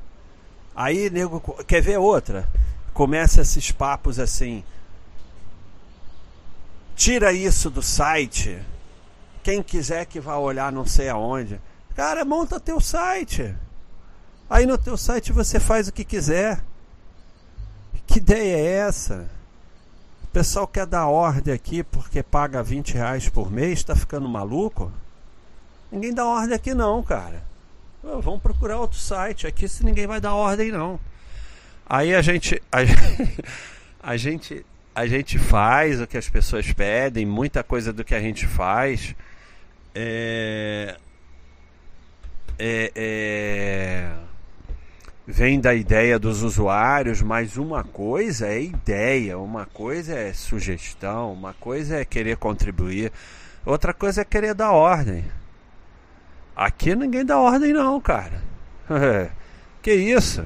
Aí, 0.75 1.09
nego, 1.09 1.39
quer 1.65 1.81
ver 1.81 1.97
outra? 1.97 2.47
Começa 2.93 3.41
esses 3.41 3.71
papos 3.71 4.19
assim. 4.19 4.63
Tira 6.95 7.33
isso 7.33 7.69
do 7.69 7.81
site. 7.81 8.61
Quem 9.41 9.61
quiser 9.61 10.05
que 10.05 10.19
vá 10.19 10.37
olhar 10.37 10.71
não 10.71 10.85
sei 10.85 11.09
aonde. 11.09 11.59
Cara, 11.95 12.23
monta 12.23 12.59
teu 12.59 12.79
site. 12.79 13.53
Aí 14.49 14.65
no 14.65 14.77
teu 14.77 14.95
site 14.95 15.31
você 15.31 15.59
faz 15.59 15.87
o 15.87 15.93
que 15.93 16.03
quiser. 16.03 16.63
Que 18.05 18.19
ideia 18.19 18.57
é 18.57 18.87
essa? 18.87 19.27
O 20.23 20.27
pessoal 20.27 20.67
quer 20.67 20.85
dar 20.85 21.07
ordem 21.07 21.53
aqui 21.53 21.83
porque 21.83 22.23
paga 22.23 22.63
20 22.63 22.93
reais 22.93 23.29
por 23.29 23.51
mês, 23.51 23.79
está 23.79 23.95
ficando 23.95 24.27
maluco? 24.27 24.91
Ninguém 25.91 26.13
dá 26.13 26.25
ordem 26.25 26.55
aqui 26.55 26.73
não, 26.73 27.03
cara. 27.03 27.43
vamos 28.01 28.41
procurar 28.41 28.79
outro 28.79 28.97
site. 28.97 29.45
Aqui 29.45 29.67
se 29.67 29.85
ninguém 29.85 30.07
vai 30.07 30.19
dar 30.19 30.33
ordem 30.33 30.71
não. 30.71 30.99
Aí 31.85 32.15
a 32.15 32.21
gente 32.21 32.61
a, 32.71 32.79
a 34.11 34.17
gente 34.17 34.65
a 34.95 35.07
gente 35.07 35.39
faz 35.39 35.99
o 35.99 36.07
que 36.07 36.17
as 36.17 36.29
pessoas 36.29 36.71
pedem, 36.71 37.25
muita 37.25 37.63
coisa 37.63 37.91
do 37.91 38.03
que 38.03 38.13
a 38.13 38.19
gente 38.19 38.45
faz 38.45 39.15
é, 39.95 40.95
é, 42.59 42.91
é, 42.95 44.11
vem 45.25 45.59
da 45.59 45.73
ideia 45.73 46.19
dos 46.19 46.43
usuários, 46.43 47.21
mas 47.21 47.57
uma 47.57 47.83
coisa 47.83 48.47
é 48.47 48.61
ideia, 48.61 49.37
uma 49.37 49.65
coisa 49.65 50.13
é 50.13 50.33
sugestão, 50.33 51.33
uma 51.33 51.53
coisa 51.53 51.97
é 51.97 52.05
querer 52.05 52.37
contribuir, 52.37 53.11
outra 53.65 53.93
coisa 53.93 54.21
é 54.21 54.25
querer 54.25 54.53
dar 54.53 54.71
ordem. 54.71 55.25
Aqui 56.55 56.95
ninguém 56.95 57.25
dá 57.25 57.39
ordem 57.39 57.73
não, 57.73 57.99
cara. 57.99 58.41
que 59.81 59.93
isso? 59.93 60.45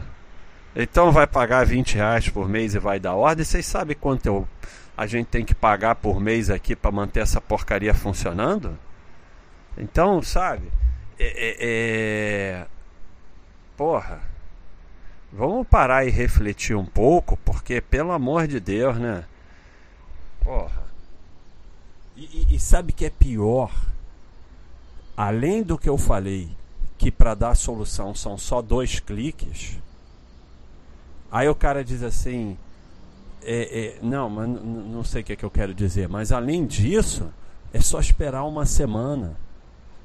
Então 0.79 1.11
vai 1.11 1.25
pagar 1.25 1.65
20 1.65 1.95
reais 1.95 2.29
por 2.29 2.47
mês 2.47 2.75
e 2.75 2.79
vai 2.79 2.99
dar 2.99 3.15
ordem. 3.15 3.43
Vocês 3.43 3.65
sabem 3.65 3.95
quanto 3.95 4.27
eu, 4.27 4.47
a 4.95 5.07
gente 5.07 5.25
tem 5.27 5.43
que 5.43 5.55
pagar 5.55 5.95
por 5.95 6.19
mês 6.19 6.49
aqui 6.49 6.75
para 6.75 6.91
manter 6.91 7.21
essa 7.21 7.41
porcaria 7.41 7.93
funcionando? 7.95 8.77
Então, 9.75 10.21
sabe? 10.21 10.71
É, 11.17 11.25
é, 11.25 11.55
é... 11.59 12.65
Porra. 13.75 14.21
Vamos 15.33 15.67
parar 15.67 16.05
e 16.05 16.09
refletir 16.09 16.75
um 16.75 16.85
pouco, 16.85 17.35
porque 17.37 17.81
pelo 17.81 18.11
amor 18.11 18.47
de 18.47 18.59
Deus, 18.59 18.97
né? 18.97 19.25
Porra. 20.43 20.83
E, 22.15 22.45
e, 22.49 22.55
e 22.55 22.59
sabe 22.59 22.93
que 22.93 23.05
é 23.05 23.09
pior? 23.09 23.71
além 25.17 25.63
do 25.63 25.79
que 25.79 25.89
eu 25.89 25.97
falei, 25.97 26.47
que 26.95 27.11
para 27.11 27.33
dar 27.33 27.55
solução 27.55 28.13
são 28.13 28.37
só 28.37 28.61
dois 28.61 28.99
cliques, 28.99 29.79
aí 31.31 31.47
o 31.47 31.55
cara 31.55 31.83
diz 31.83 32.03
assim: 32.03 32.57
é, 33.41 33.97
é, 33.97 33.99
não, 34.01 34.29
mas 34.29 34.49
não 34.49 35.03
sei 35.03 35.21
o 35.21 35.25
que, 35.25 35.33
é 35.33 35.35
que 35.35 35.45
eu 35.45 35.51
quero 35.51 35.73
dizer, 35.73 36.09
mas 36.09 36.31
além 36.31 36.65
disso, 36.65 37.29
é 37.73 37.79
só 37.79 37.99
esperar 37.99 38.43
uma 38.43 38.65
semana. 38.65 39.37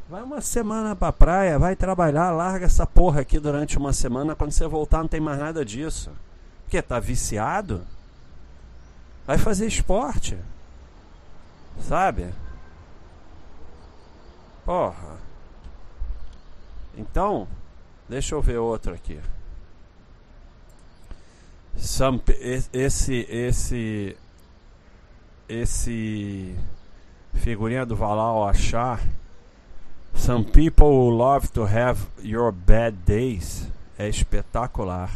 Vai 0.08 0.22
uma 0.22 0.40
semana 0.40 0.94
pra 0.94 1.12
praia, 1.12 1.58
vai 1.58 1.74
trabalhar, 1.74 2.30
larga 2.30 2.66
essa 2.66 2.86
porra 2.86 3.22
aqui 3.22 3.38
durante 3.38 3.78
uma 3.78 3.92
semana. 3.92 4.34
Quando 4.34 4.52
você 4.52 4.66
voltar, 4.66 4.98
não 4.98 5.08
tem 5.08 5.20
mais 5.20 5.38
nada 5.38 5.64
disso. 5.64 6.10
Porque 6.64 6.82
tá 6.82 7.00
viciado? 7.00 7.86
Vai 9.26 9.38
fazer 9.38 9.66
esporte. 9.66 10.36
Sabe? 11.80 12.32
Porra. 14.64 15.18
Então, 16.96 17.48
deixa 18.08 18.34
eu 18.34 18.42
ver 18.42 18.58
outro 18.58 18.92
aqui. 18.92 19.18
Esse 21.76 23.26
esse 23.28 24.16
esse 25.48 26.54
figurinha 27.34 27.84
do 27.84 27.96
Valal 27.96 28.48
achar 28.48 29.00
Some 30.14 30.44
people 30.44 31.10
love 31.10 31.48
to 31.52 31.64
have 31.64 32.06
your 32.22 32.52
bad 32.52 32.96
days 33.04 33.66
é 33.98 34.08
espetacular. 34.08 35.10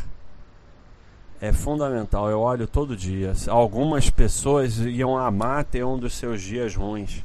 É 1.41 1.53
fundamental, 1.53 2.31
eu 2.31 2.41
olho 2.41 2.67
todo 2.67 2.97
dia. 2.97 3.33
Algumas 3.49 4.09
pessoas 4.09 4.79
iam 4.79 5.17
amar 5.17 5.65
ter 5.65 5.85
um 5.85 5.99
dos 5.99 6.15
seus 6.15 6.43
dias 6.43 6.75
ruins. 6.75 7.23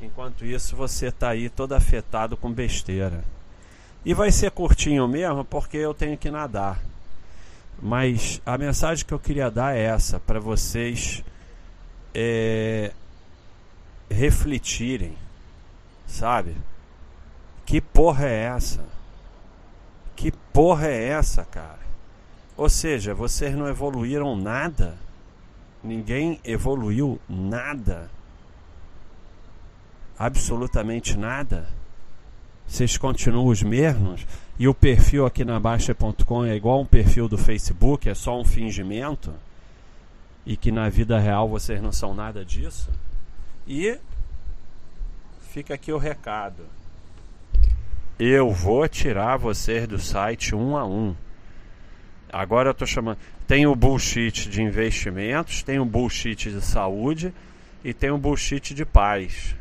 Enquanto 0.00 0.44
isso, 0.46 0.76
você 0.76 1.08
está 1.08 1.30
aí 1.30 1.50
todo 1.50 1.72
afetado 1.72 2.36
com 2.36 2.50
besteira. 2.50 3.22
E 4.04 4.14
vai 4.14 4.30
ser 4.30 4.50
curtinho 4.50 5.06
mesmo, 5.08 5.44
porque 5.44 5.76
eu 5.76 5.92
tenho 5.92 6.16
que 6.16 6.30
nadar. 6.30 6.80
Mas 7.80 8.40
a 8.44 8.58
mensagem 8.58 9.04
que 9.04 9.14
eu 9.14 9.18
queria 9.18 9.50
dar 9.50 9.74
é 9.76 9.82
essa, 9.82 10.20
para 10.20 10.38
vocês 10.38 11.24
é, 12.14 12.92
refletirem, 14.10 15.16
sabe? 16.06 16.56
Que 17.64 17.80
porra 17.80 18.26
é 18.26 18.42
essa? 18.44 18.84
Que 20.14 20.30
porra 20.30 20.88
é 20.88 21.08
essa, 21.08 21.44
cara? 21.44 21.80
Ou 22.56 22.68
seja, 22.68 23.14
vocês 23.14 23.54
não 23.54 23.66
evoluíram 23.66 24.36
nada. 24.36 24.98
Ninguém 25.82 26.38
evoluiu 26.44 27.18
nada 27.26 28.10
absolutamente 30.20 31.16
nada? 31.16 31.66
Vocês 32.66 32.98
continuam 32.98 33.46
os 33.46 33.62
mesmos? 33.62 34.26
E 34.60 34.68
o 34.68 34.74
perfil 34.74 35.24
aqui 35.24 35.42
na 35.42 35.58
Baixa.com 35.58 36.44
é 36.44 36.54
igual 36.54 36.82
um 36.82 36.84
perfil 36.84 37.26
do 37.26 37.38
Facebook, 37.38 38.06
é 38.10 38.14
só 38.14 38.38
um 38.38 38.44
fingimento? 38.44 39.32
E 40.44 40.54
que 40.54 40.70
na 40.70 40.86
vida 40.90 41.18
real 41.18 41.48
vocês 41.48 41.80
não 41.80 41.90
são 41.90 42.12
nada 42.12 42.44
disso? 42.44 42.90
E 43.66 43.98
fica 45.50 45.72
aqui 45.72 45.90
o 45.90 45.96
recado. 45.96 46.62
Eu 48.18 48.50
vou 48.50 48.86
tirar 48.86 49.38
vocês 49.38 49.88
do 49.88 49.98
site 49.98 50.54
um 50.54 50.76
a 50.76 50.86
um. 50.86 51.16
Agora 52.30 52.68
eu 52.68 52.72
estou 52.72 52.86
chamando. 52.86 53.16
Tem 53.46 53.66
o 53.66 53.74
bullshit 53.74 54.46
de 54.50 54.60
investimentos, 54.62 55.62
tem 55.62 55.78
o 55.78 55.86
bullshit 55.86 56.50
de 56.50 56.60
saúde 56.60 57.32
e 57.82 57.94
tem 57.94 58.10
o 58.10 58.18
bullshit 58.18 58.74
de 58.74 58.84
paz. 58.84 59.56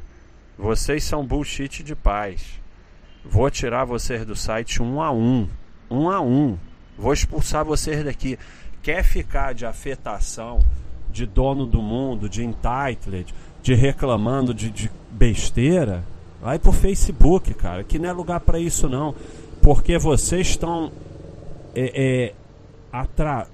Vocês 0.57 1.05
são 1.05 1.25
bullshit 1.25 1.83
de 1.83 1.95
paz. 1.95 2.59
Vou 3.23 3.49
tirar 3.49 3.85
vocês 3.85 4.25
do 4.25 4.35
site 4.35 4.81
um 4.81 5.01
a 5.01 5.11
um. 5.11 5.47
Um 5.89 6.09
a 6.09 6.21
um. 6.21 6.57
Vou 6.97 7.13
expulsar 7.13 7.65
vocês 7.65 8.03
daqui. 8.03 8.37
Quer 8.81 9.03
ficar 9.03 9.53
de 9.53 9.65
afetação, 9.65 10.59
de 11.11 11.25
dono 11.25 11.65
do 11.65 11.81
mundo, 11.81 12.29
de 12.29 12.43
entitled, 12.43 13.33
de 13.61 13.73
reclamando 13.73 14.53
de, 14.53 14.69
de 14.69 14.91
besteira? 15.11 16.03
Vai 16.41 16.57
pro 16.57 16.71
Facebook, 16.71 17.53
cara, 17.53 17.83
que 17.83 17.99
não 17.99 18.09
é 18.09 18.13
lugar 18.13 18.39
para 18.39 18.59
isso 18.59 18.87
não. 18.87 19.13
Porque 19.61 19.97
vocês 19.97 20.47
estão 20.47 20.91
é, 21.75 21.91
é, 21.93 22.33
atra 22.91 23.47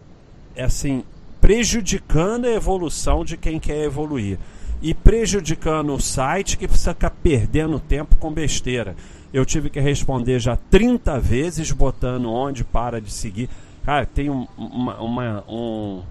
é 0.56 0.64
assim, 0.64 1.04
prejudicando 1.42 2.46
a 2.46 2.52
evolução 2.52 3.26
de 3.26 3.36
quem 3.36 3.60
quer 3.60 3.84
evoluir 3.84 4.38
e 4.82 4.94
prejudicando 4.94 5.94
o 5.94 6.00
site 6.00 6.58
que 6.58 6.68
precisa 6.68 6.94
ficar 6.94 7.10
perdendo 7.10 7.80
tempo 7.80 8.16
com 8.18 8.32
besteira. 8.32 8.96
Eu 9.36 9.46
tive 9.46 9.70
que 9.70 9.82
responder 9.82 10.40
já 10.40 10.56
30 10.56 11.20
vezes 11.20 11.70
botando 11.70 12.32
onde 12.32 12.64
para 12.64 13.02
de 13.02 13.12
seguir. 13.12 13.50
Cara, 13.84 14.06
tem 14.06 14.30
um, 14.30 14.48
uma, 14.56 14.98
uma, 15.02 15.44
um, 15.46 16.04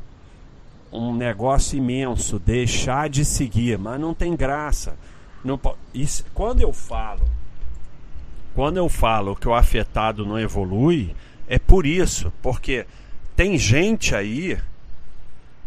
um 0.92 1.14
negócio 1.14 1.78
imenso, 1.78 2.38
deixar 2.38 3.08
de 3.08 3.24
seguir, 3.24 3.78
mas 3.78 3.98
não 3.98 4.12
tem 4.12 4.36
graça. 4.36 4.94
Não, 5.42 5.58
isso, 5.94 6.22
quando 6.34 6.60
eu 6.60 6.70
falo, 6.70 7.22
quando 8.54 8.76
eu 8.76 8.90
falo 8.90 9.34
que 9.34 9.48
o 9.48 9.54
afetado 9.54 10.26
não 10.26 10.38
evolui, 10.38 11.16
é 11.48 11.58
por 11.58 11.86
isso, 11.86 12.30
porque 12.42 12.84
tem 13.34 13.56
gente 13.56 14.14
aí 14.14 14.58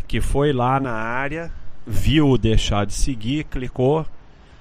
que 0.08 0.22
foi 0.22 0.54
lá 0.54 0.80
na 0.80 0.94
área 0.94 1.52
viu 1.88 2.38
deixar 2.38 2.86
de 2.86 2.94
seguir, 2.94 3.46
clicou. 3.46 4.06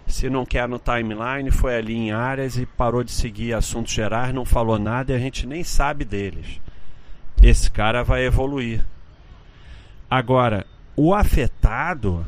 Se 0.06 0.30
não 0.30 0.46
quer 0.46 0.68
no 0.68 0.78
timeline, 0.78 1.50
foi 1.50 1.76
ali 1.76 1.94
em 1.94 2.12
áreas 2.12 2.56
e 2.56 2.64
parou 2.64 3.02
de 3.02 3.10
seguir 3.10 3.54
assuntos 3.54 3.92
gerais, 3.92 4.32
não 4.32 4.44
falou 4.44 4.78
nada 4.78 5.12
e 5.12 5.16
a 5.16 5.18
gente 5.18 5.46
nem 5.46 5.64
sabe 5.64 6.04
deles. 6.04 6.60
Esse 7.42 7.70
cara 7.70 8.02
vai 8.02 8.24
evoluir. 8.24 8.84
Agora, 10.08 10.64
o 10.96 11.12
afetado, 11.12 12.24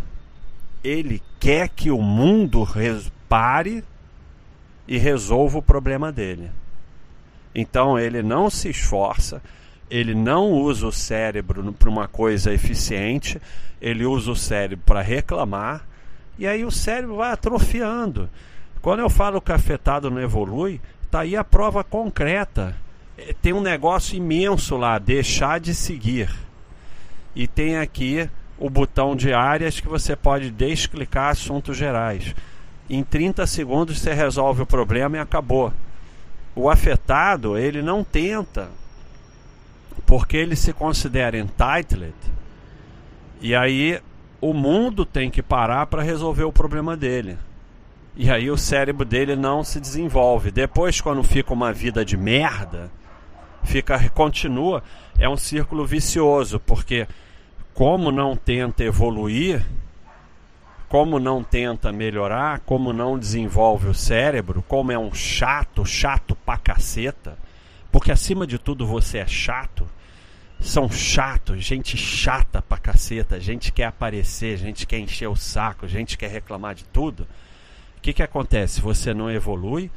ele 0.82 1.22
quer 1.38 1.68
que 1.68 1.90
o 1.90 2.02
mundo 2.02 2.66
pare 3.28 3.84
e 4.86 4.98
resolva 4.98 5.58
o 5.58 5.62
problema 5.62 6.10
dele. 6.10 6.50
Então 7.54 7.98
ele 7.98 8.22
não 8.22 8.50
se 8.50 8.68
esforça, 8.68 9.42
ele 9.90 10.14
não 10.14 10.50
usa 10.52 10.86
o 10.86 10.92
cérebro 10.92 11.72
para 11.72 11.88
uma 11.88 12.08
coisa 12.08 12.52
eficiente, 12.52 13.40
ele 13.80 14.04
usa 14.04 14.30
o 14.30 14.36
cérebro 14.36 14.84
para 14.84 15.00
reclamar, 15.00 15.86
e 16.38 16.46
aí 16.46 16.64
o 16.64 16.70
cérebro 16.70 17.16
vai 17.16 17.32
atrofiando. 17.32 18.28
Quando 18.80 19.00
eu 19.00 19.10
falo 19.10 19.40
que 19.40 19.52
afetado 19.52 20.10
não 20.10 20.20
evolui, 20.20 20.80
tá 21.10 21.20
aí 21.20 21.36
a 21.36 21.42
prova 21.42 21.82
concreta. 21.82 22.76
É, 23.16 23.34
tem 23.42 23.52
um 23.52 23.60
negócio 23.60 24.16
imenso 24.16 24.76
lá, 24.76 24.98
deixar 24.98 25.58
de 25.58 25.74
seguir. 25.74 26.30
E 27.34 27.46
tem 27.46 27.78
aqui 27.78 28.28
o 28.58 28.70
botão 28.70 29.14
de 29.14 29.32
áreas 29.32 29.80
que 29.80 29.88
você 29.88 30.14
pode 30.14 30.50
desclicar 30.50 31.30
assuntos 31.30 31.76
gerais. 31.76 32.34
Em 32.88 33.02
30 33.02 33.46
segundos 33.46 33.98
você 33.98 34.14
resolve 34.14 34.62
o 34.62 34.66
problema 34.66 35.16
e 35.16 35.20
acabou. 35.20 35.72
O 36.54 36.70
afetado, 36.70 37.58
ele 37.58 37.82
não 37.82 38.02
tenta 38.02 38.68
porque 40.06 40.36
ele 40.36 40.56
se 40.56 40.72
considera 40.72 41.38
entitled 41.38 42.14
e 43.40 43.54
aí 43.54 44.00
o 44.40 44.52
mundo 44.52 45.04
tem 45.04 45.30
que 45.30 45.42
parar 45.42 45.86
para 45.86 46.02
resolver 46.02 46.44
o 46.44 46.52
problema 46.52 46.96
dele. 46.96 47.36
E 48.16 48.30
aí 48.30 48.50
o 48.50 48.58
cérebro 48.58 49.04
dele 49.04 49.36
não 49.36 49.62
se 49.62 49.80
desenvolve. 49.80 50.50
Depois, 50.50 51.00
quando 51.00 51.22
fica 51.22 51.52
uma 51.52 51.72
vida 51.72 52.04
de 52.04 52.16
merda, 52.16 52.90
fica 53.62 54.08
continua, 54.10 54.82
é 55.18 55.28
um 55.28 55.36
círculo 55.36 55.86
vicioso, 55.86 56.58
porque 56.60 57.06
como 57.74 58.10
não 58.10 58.34
tenta 58.34 58.82
evoluir, 58.82 59.64
como 60.88 61.18
não 61.18 61.44
tenta 61.44 61.92
melhorar, 61.92 62.60
como 62.60 62.92
não 62.92 63.18
desenvolve 63.18 63.88
o 63.88 63.94
cérebro, 63.94 64.64
como 64.66 64.90
é 64.90 64.98
um 64.98 65.12
chato, 65.12 65.84
chato 65.84 66.34
pra 66.34 66.56
caceta, 66.56 67.38
porque 67.92 68.10
acima 68.10 68.46
de 68.46 68.58
tudo 68.58 68.86
você 68.86 69.18
é 69.18 69.26
chato, 69.26 69.86
são 70.60 70.90
chatos, 70.90 71.64
gente 71.64 71.96
chata 71.96 72.60
pra 72.60 72.78
caceta, 72.78 73.38
gente 73.38 73.70
quer 73.72 73.84
aparecer, 73.84 74.56
gente 74.56 74.86
quer 74.86 74.98
encher 74.98 75.28
o 75.28 75.36
saco, 75.36 75.86
gente 75.86 76.18
quer 76.18 76.30
reclamar 76.30 76.74
de 76.74 76.84
tudo. 76.84 77.26
O 77.96 78.00
que, 78.00 78.12
que 78.12 78.22
acontece? 78.22 78.80
Você 78.80 79.14
não 79.14 79.30
evolui, 79.30 79.90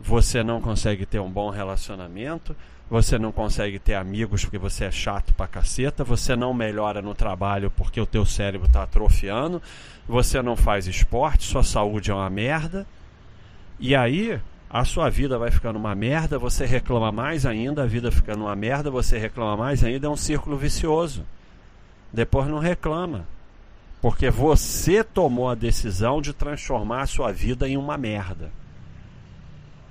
você 0.00 0.42
não 0.42 0.60
consegue 0.60 1.04
ter 1.04 1.20
um 1.20 1.30
bom 1.30 1.50
relacionamento, 1.50 2.56
você 2.88 3.18
não 3.18 3.30
consegue 3.30 3.78
ter 3.78 3.94
amigos 3.94 4.44
porque 4.44 4.58
você 4.58 4.86
é 4.86 4.90
chato 4.90 5.32
pra 5.34 5.46
caceta, 5.46 6.02
você 6.02 6.34
não 6.34 6.52
melhora 6.52 7.00
no 7.00 7.14
trabalho 7.14 7.70
porque 7.70 8.00
o 8.00 8.06
teu 8.06 8.24
cérebro 8.24 8.66
está 8.66 8.82
atrofiando, 8.82 9.62
você 10.08 10.42
não 10.42 10.56
faz 10.56 10.86
esporte, 10.86 11.44
sua 11.44 11.62
saúde 11.62 12.10
é 12.10 12.14
uma 12.14 12.30
merda. 12.30 12.86
E 13.78 13.94
aí, 13.94 14.40
a 14.72 14.84
sua 14.84 15.10
vida 15.10 15.36
vai 15.36 15.50
ficando 15.50 15.80
uma 15.80 15.96
merda, 15.96 16.38
você 16.38 16.64
reclama 16.64 17.10
mais 17.10 17.44
ainda, 17.44 17.82
a 17.82 17.86
vida 17.86 18.12
ficando 18.12 18.44
uma 18.44 18.54
merda, 18.54 18.88
você 18.88 19.18
reclama 19.18 19.56
mais 19.56 19.82
ainda, 19.82 20.06
é 20.06 20.10
um 20.10 20.16
círculo 20.16 20.56
vicioso. 20.56 21.26
Depois 22.12 22.46
não 22.46 22.60
reclama. 22.60 23.26
Porque 24.00 24.30
você 24.30 25.02
tomou 25.02 25.50
a 25.50 25.56
decisão 25.56 26.22
de 26.22 26.32
transformar 26.32 27.02
a 27.02 27.06
sua 27.06 27.32
vida 27.32 27.68
em 27.68 27.76
uma 27.76 27.98
merda. 27.98 28.52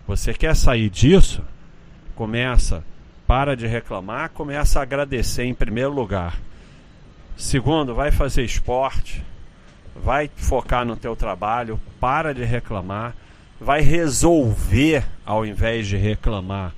Você 0.08 0.34
quer 0.34 0.56
sair 0.56 0.90
disso? 0.90 1.44
Começa, 2.16 2.82
para 3.28 3.56
de 3.56 3.68
reclamar, 3.68 4.30
começa 4.30 4.80
a 4.80 4.84
agradecer 4.84 5.44
em 5.44 5.54
primeiro 5.54 5.92
lugar. 5.92 6.40
Segundo, 7.36 7.94
vai 7.94 8.12
fazer 8.12 8.44
esporte, 8.44 9.24
vai 9.94 10.32
focar 10.36 10.86
no 10.86 10.96
teu 10.96 11.16
trabalho, 11.18 11.80
para 12.00 12.34
de 12.34 12.44
reclamar, 12.44 13.14
vai 13.60 13.82
resolver 13.82 15.06
ao 15.26 15.46
invés 15.46 15.88
de 15.88 15.98
reclamar. 15.98 16.74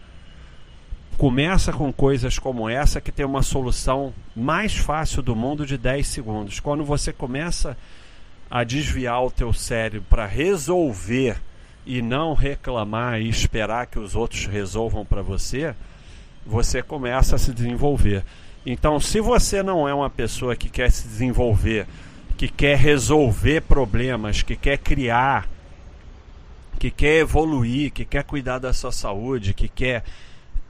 Começa 1.17 1.71
com 1.71 1.93
coisas 1.93 2.39
como 2.39 2.67
essa 2.67 2.99
que 2.99 3.11
tem 3.11 3.25
uma 3.25 3.43
solução 3.43 4.11
mais 4.35 4.75
fácil 4.75 5.21
do 5.21 5.35
mundo 5.35 5.65
de 5.65 5.77
10 5.77 6.07
segundos. 6.07 6.59
Quando 6.59 6.83
você 6.83 7.13
começa 7.13 7.77
a 8.49 8.63
desviar 8.63 9.23
o 9.23 9.31
teu 9.31 9.53
cérebro 9.53 10.05
para 10.09 10.25
resolver 10.25 11.37
e 11.85 12.01
não 12.01 12.33
reclamar 12.33 13.21
e 13.21 13.29
esperar 13.29 13.85
que 13.85 13.99
os 13.99 14.15
outros 14.15 14.45
resolvam 14.45 15.05
para 15.05 15.21
você, 15.21 15.75
você 16.45 16.81
começa 16.81 17.35
a 17.35 17.39
se 17.39 17.53
desenvolver. 17.53 18.23
Então, 18.65 18.99
se 18.99 19.19
você 19.19 19.61
não 19.61 19.87
é 19.87 19.93
uma 19.93 20.09
pessoa 20.09 20.55
que 20.55 20.69
quer 20.69 20.91
se 20.91 21.07
desenvolver, 21.07 21.85
que 22.37 22.47
quer 22.47 22.77
resolver 22.77 23.61
problemas, 23.61 24.41
que 24.41 24.55
quer 24.55 24.77
criar, 24.77 25.47
que 26.81 26.89
quer 26.89 27.19
evoluir, 27.19 27.91
que 27.91 28.03
quer 28.03 28.23
cuidar 28.23 28.57
da 28.57 28.73
sua 28.73 28.91
saúde, 28.91 29.53
que 29.53 29.67
quer 29.67 30.03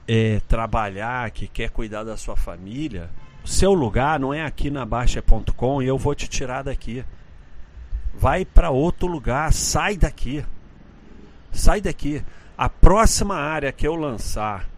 é, 0.06 0.42
trabalhar, 0.46 1.30
que 1.30 1.48
quer 1.48 1.70
cuidar 1.70 2.04
da 2.04 2.18
sua 2.18 2.36
família, 2.36 3.08
seu 3.46 3.72
lugar 3.72 4.20
não 4.20 4.34
é 4.34 4.44
aqui 4.44 4.70
na 4.70 4.84
Baixa.com 4.84 5.80
e 5.80 5.86
eu 5.86 5.96
vou 5.96 6.14
te 6.14 6.28
tirar 6.28 6.64
daqui. 6.64 7.02
Vai 8.12 8.44
para 8.44 8.68
outro 8.68 9.06
lugar, 9.08 9.50
sai 9.54 9.96
daqui. 9.96 10.44
Sai 11.50 11.80
daqui. 11.80 12.22
A 12.58 12.68
próxima 12.68 13.36
área 13.36 13.72
que 13.72 13.88
eu 13.88 13.94
lançar 13.94 14.68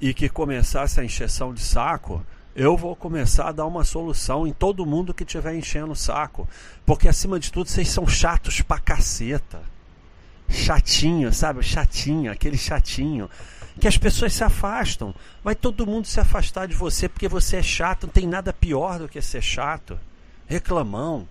e 0.00 0.12
que 0.12 0.28
começar 0.28 0.82
essa 0.82 1.04
encheção 1.04 1.54
de 1.54 1.60
saco, 1.60 2.26
eu 2.58 2.76
vou 2.76 2.96
começar 2.96 3.48
a 3.48 3.52
dar 3.52 3.66
uma 3.66 3.84
solução 3.84 4.44
em 4.44 4.52
todo 4.52 4.84
mundo 4.84 5.14
que 5.14 5.22
estiver 5.22 5.54
enchendo 5.54 5.92
o 5.92 5.96
saco. 5.96 6.48
Porque 6.84 7.06
acima 7.06 7.38
de 7.38 7.52
tudo 7.52 7.68
vocês 7.68 7.88
são 7.88 8.04
chatos 8.04 8.60
pra 8.60 8.80
caceta. 8.80 9.62
Chatinho, 10.48 11.32
sabe? 11.32 11.62
Chatinho, 11.62 12.32
aquele 12.32 12.58
chatinho. 12.58 13.30
Que 13.80 13.86
as 13.86 13.96
pessoas 13.96 14.32
se 14.32 14.42
afastam. 14.42 15.14
Vai 15.44 15.54
todo 15.54 15.86
mundo 15.86 16.08
se 16.08 16.18
afastar 16.18 16.66
de 16.66 16.74
você 16.74 17.08
porque 17.08 17.28
você 17.28 17.58
é 17.58 17.62
chato. 17.62 18.08
Não 18.08 18.12
tem 18.12 18.26
nada 18.26 18.52
pior 18.52 18.98
do 18.98 19.08
que 19.08 19.22
ser 19.22 19.40
chato. 19.40 19.96
Reclamão. 20.44 21.28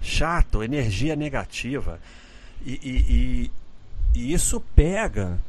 Chato, 0.00 0.62
energia 0.62 1.16
negativa. 1.16 1.98
E, 2.64 2.70
e, 2.70 3.50
e, 4.14 4.20
e 4.20 4.32
isso 4.32 4.62
pega. 4.76 5.40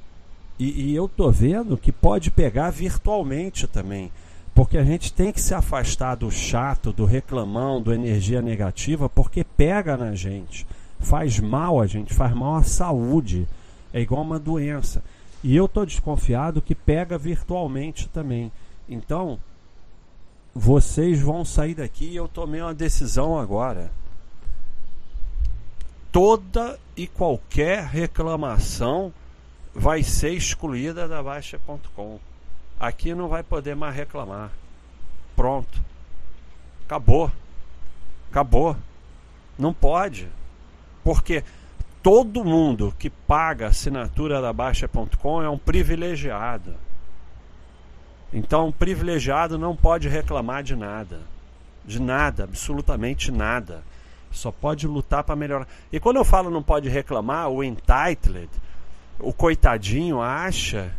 E, 0.58 0.90
e 0.90 0.96
eu 0.96 1.08
tô 1.08 1.30
vendo 1.30 1.78
que 1.78 1.92
pode 1.92 2.32
pegar 2.32 2.72
virtualmente 2.72 3.68
também. 3.68 4.12
Porque 4.58 4.76
a 4.76 4.84
gente 4.84 5.14
tem 5.14 5.32
que 5.32 5.40
se 5.40 5.54
afastar 5.54 6.16
do 6.16 6.32
chato, 6.32 6.92
do 6.92 7.06
reclamão, 7.06 7.80
do 7.80 7.94
energia 7.94 8.42
negativa, 8.42 9.08
porque 9.08 9.44
pega 9.44 9.96
na 9.96 10.16
gente. 10.16 10.66
Faz 11.00 11.40
mal 11.40 11.80
a 11.80 11.86
gente, 11.86 12.12
faz 12.12 12.34
mal 12.34 12.56
à 12.56 12.64
saúde. 12.64 13.48
É 13.94 14.02
igual 14.02 14.24
uma 14.24 14.40
doença. 14.40 15.04
E 15.44 15.56
eu 15.56 15.68
tô 15.68 15.86
desconfiado 15.86 16.60
que 16.60 16.74
pega 16.74 17.20
virtualmente 17.20 18.10
também. 18.10 18.52
Então, 18.90 19.38
vocês 20.56 21.22
vão 21.22 21.46
sair 21.46 21.76
daqui 21.76 22.06
e 22.06 22.16
eu 22.16 22.28
tomei 22.28 22.60
uma 22.60 22.74
decisão 22.74 23.38
agora 23.38 23.92
toda 26.12 26.80
e 26.96 27.06
qualquer 27.06 27.84
reclamação 27.84 29.14
vai 29.76 30.02
ser 30.02 30.32
excluída 30.32 31.08
da 31.08 31.22
Baixa.com. 31.22 32.27
Aqui 32.80 33.16
não 33.16 33.28
vai 33.28 33.44
poder 33.44 33.76
mais 33.76 33.96
reclamar. 33.96 34.52
Pronto. 35.36 35.82
Acabou. 36.86 37.32
Acabou. 38.30 38.76
Não 39.58 39.74
pode. 39.74 40.28
Porque 41.04 41.44
todo 42.04 42.46
mundo 42.46 42.94
que 42.98 43.10
paga 43.10 43.68
assinatura 43.68 44.42
da 44.42 44.54
Baixa.com 44.54 45.42
é 45.42 45.50
um 45.50 45.58
privilegiado. 45.58 46.76
Então, 48.32 48.68
um 48.68 48.72
privilegiado 48.72 49.58
não 49.58 49.76
pode 49.76 50.08
reclamar 50.08 50.62
de 50.62 50.76
nada. 50.76 51.22
De 51.84 52.02
nada, 52.02 52.44
absolutamente 52.44 53.32
nada. 53.32 53.84
Só 54.32 54.52
pode 54.52 54.86
lutar 54.86 55.24
para 55.24 55.36
melhorar. 55.36 55.68
E 55.92 56.00
quando 56.00 56.18
eu 56.18 56.26
falo 56.26 56.50
não 56.50 56.62
pode 56.62 56.90
reclamar, 56.90 57.50
o 57.50 57.64
entitled, 57.64 58.50
o 59.20 59.34
coitadinho 59.34 60.22
acha 60.22 60.94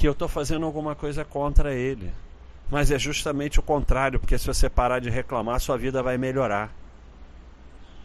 que 0.00 0.08
eu 0.08 0.12
estou 0.12 0.28
fazendo 0.28 0.64
alguma 0.64 0.94
coisa 0.94 1.26
contra 1.26 1.74
ele. 1.74 2.10
Mas 2.70 2.90
é 2.90 2.98
justamente 2.98 3.60
o 3.60 3.62
contrário, 3.62 4.18
porque 4.18 4.38
se 4.38 4.46
você 4.46 4.66
parar 4.66 4.98
de 4.98 5.10
reclamar, 5.10 5.60
sua 5.60 5.76
vida 5.76 6.02
vai 6.02 6.16
melhorar. 6.16 6.72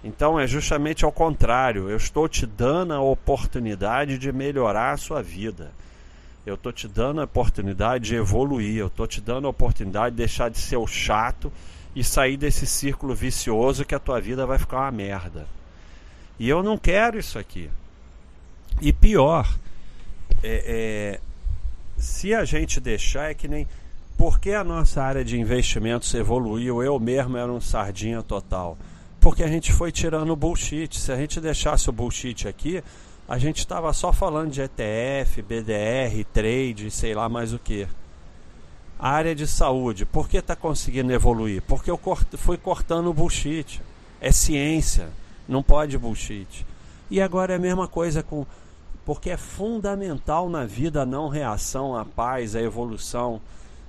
Então 0.04 0.38
é 0.38 0.46
justamente 0.46 1.06
ao 1.06 1.12
contrário. 1.12 1.90
Eu 1.90 1.96
estou 1.96 2.28
te 2.28 2.46
dando 2.46 2.94
a 2.94 3.00
oportunidade 3.00 4.18
de 4.18 4.30
melhorar 4.34 4.92
a 4.92 4.98
sua 4.98 5.24
vida. 5.24 5.72
Eu 6.46 6.56
estou 6.56 6.74
te 6.74 6.86
dando 6.86 7.22
a 7.22 7.24
oportunidade 7.24 8.10
de 8.10 8.16
evoluir. 8.16 8.76
Eu 8.76 8.88
estou 8.88 9.08
te 9.08 9.22
dando 9.22 9.48
a 9.48 9.52
oportunidade 9.52 10.12
de 10.12 10.18
deixar 10.18 10.50
de 10.50 10.58
ser 10.58 10.76
o 10.76 10.86
chato 10.86 11.50
e 11.96 12.04
sair 12.04 12.36
desse 12.36 12.68
círculo 12.68 13.16
vicioso 13.16 13.86
que 13.86 13.96
a 13.96 14.00
tua 14.00 14.20
vida 14.20 14.46
vai 14.46 14.60
ficar 14.60 14.82
uma 14.82 14.92
merda. 14.92 15.48
E 16.38 16.50
eu 16.50 16.62
não 16.62 16.78
quero 16.78 17.18
isso 17.18 17.40
aqui. 17.40 17.70
E 18.82 18.92
pior, 18.92 19.48
é, 20.44 21.20
é, 21.22 21.35
se 21.98 22.34
a 22.34 22.44
gente 22.44 22.80
deixar, 22.80 23.32
é 23.32 23.34
que 23.34 23.48
nem. 23.48 23.68
Por 24.18 24.40
que 24.40 24.54
a 24.54 24.64
nossa 24.64 25.02
área 25.02 25.26
de 25.26 25.38
investimentos 25.40 26.14
evoluiu? 26.14 26.82
Eu 26.82 27.00
mesmo 27.00 27.36
era 27.36 27.52
um 27.52 27.60
sardinha 27.60 28.24
total. 28.24 28.78
Porque 29.20 29.44
a 29.44 29.48
gente 29.48 29.74
foi 29.74 29.92
tirando 29.92 30.30
o 30.30 30.36
bullshit. 30.36 30.98
Se 30.98 31.12
a 31.12 31.18
gente 31.18 31.42
deixasse 31.42 31.90
o 31.90 31.94
bullshit 31.94 32.48
aqui, 32.48 32.82
a 33.28 33.38
gente 33.38 33.58
estava 33.58 33.92
só 33.92 34.14
falando 34.14 34.52
de 34.52 34.62
ETF, 34.62 35.42
BDR, 35.42 36.24
trade, 36.32 36.92
sei 36.92 37.14
lá 37.14 37.28
mais 37.28 37.54
o 37.54 37.60
que. 37.60 37.88
A 38.98 39.10
área 39.10 39.36
de 39.36 39.48
saúde, 39.48 40.06
por 40.06 40.30
que 40.30 40.38
está 40.38 40.56
conseguindo 40.56 41.12
evoluir? 41.12 41.62
Porque 41.64 41.92
eu 41.92 42.00
fui 42.38 42.56
cortando 42.56 43.08
o 43.08 43.14
bullshit. 43.14 43.82
É 44.22 44.32
ciência, 44.32 45.10
não 45.48 45.62
pode 45.62 45.98
bullshit. 45.98 46.66
E 47.10 47.20
agora 47.20 47.54
é 47.54 47.56
a 47.56 47.60
mesma 47.60 47.88
coisa 47.88 48.24
com. 48.24 48.46
Porque 49.06 49.30
é 49.30 49.38
fundamental 49.38 50.50
na 50.50 50.66
vida 50.66 51.04
a 51.04 51.06
não 51.06 51.30
reação, 51.30 51.96
a 51.96 52.04
paz, 52.04 52.56
a 52.56 52.62
evolução 52.62 53.40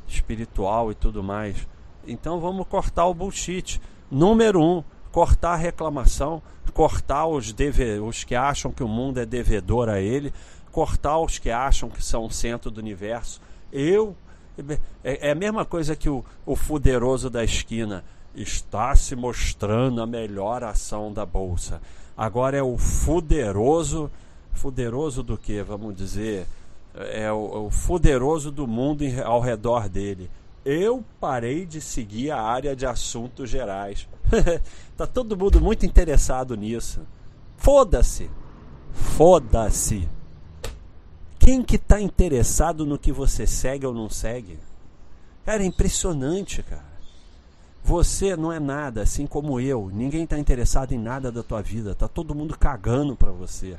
espiritual 0.07 0.93
e 0.93 0.95
tudo 0.95 1.23
mais. 1.23 1.67
Então 2.07 2.39
vamos 2.39 2.67
cortar 2.69 3.07
o 3.07 3.15
bullshit. 3.15 3.81
Número 4.11 4.63
um, 4.63 4.85
cortar 5.11 5.55
a 5.55 5.57
reclamação, 5.57 6.43
cortar 6.73 7.27
os, 7.27 7.53
deve, 7.53 7.99
os 7.99 8.23
que 8.23 8.35
acham 8.35 8.71
que 8.71 8.85
o 8.85 8.89
mundo 8.89 9.19
é 9.19 9.27
devedor 9.27 9.89
a 9.89 9.99
ele, 9.99 10.33
cortar 10.71 11.19
os 11.19 11.39
que 11.39 11.51
acham 11.51 11.89
que 11.89 12.05
são 12.05 12.27
o 12.27 12.31
centro 12.31 12.71
do 12.71 12.79
universo. 12.79 13.41
Eu 13.73 14.15
é, 15.05 15.29
é 15.29 15.31
a 15.33 15.35
mesma 15.35 15.65
coisa 15.65 15.95
que 15.95 16.09
o, 16.09 16.25
o 16.45 16.57
fuderoso 16.57 17.29
da 17.29 17.45
esquina. 17.45 18.05
está 18.35 18.95
se 18.95 19.17
mostrando 19.17 20.03
a 20.03 20.07
melhor 20.07 20.63
ação 20.63 21.13
da 21.13 21.25
bolsa. 21.25 21.81
Agora 22.17 22.57
é 22.57 22.63
o 22.63 22.77
fuderoso, 22.77 24.11
fuderoso 24.57 25.23
do 25.23 25.37
que, 25.39 25.63
vamos 25.63 25.95
dizer, 25.95 26.47
é 26.95 27.31
o, 27.31 27.55
é 27.55 27.59
o 27.59 27.71
fuderoso 27.71 28.51
do 28.51 28.67
mundo 28.67 29.05
ao 29.25 29.41
redor 29.41 29.89
dele. 29.89 30.31
Eu 30.65 31.05
parei 31.21 31.65
de 31.65 31.81
seguir 31.81 32.33
a 32.33 32.41
área 32.41 32.75
de 32.75 32.85
assuntos 32.85 33.49
gerais. 33.49 34.09
tá 34.97 35.07
todo 35.07 35.37
mundo 35.37 35.61
muito 35.61 35.87
interessado 35.87 36.57
nisso. 36.57 37.01
Foda-se. 37.57 38.29
Foda-se. 38.93 40.09
Quem 41.39 41.63
que 41.63 41.79
tá 41.79 42.01
interessado 42.01 42.85
no 42.85 42.99
que 42.99 43.13
você 43.13 43.47
segue 43.47 43.87
ou 43.87 43.95
não 43.95 44.11
segue? 44.11 44.59
Cara, 45.45 45.63
é 45.63 45.67
impressionante, 45.67 46.61
cara. 46.65 46.97
Você 47.85 48.37
não 48.37 48.53
é 48.53 48.59
nada, 48.59 49.03
assim 49.03 49.29
como 49.29 49.61
eu. 49.61 49.89
Ninguém 49.95 50.25
está 50.25 50.37
interessado 50.37 50.91
em 50.91 50.99
nada 50.99 51.31
da 51.31 51.45
tua 51.45 51.63
vida. 51.63 51.95
Tá 51.95 52.09
todo 52.09 52.35
mundo 52.35 52.59
cagando 52.59 53.15
para 53.15 53.31
você. 53.31 53.77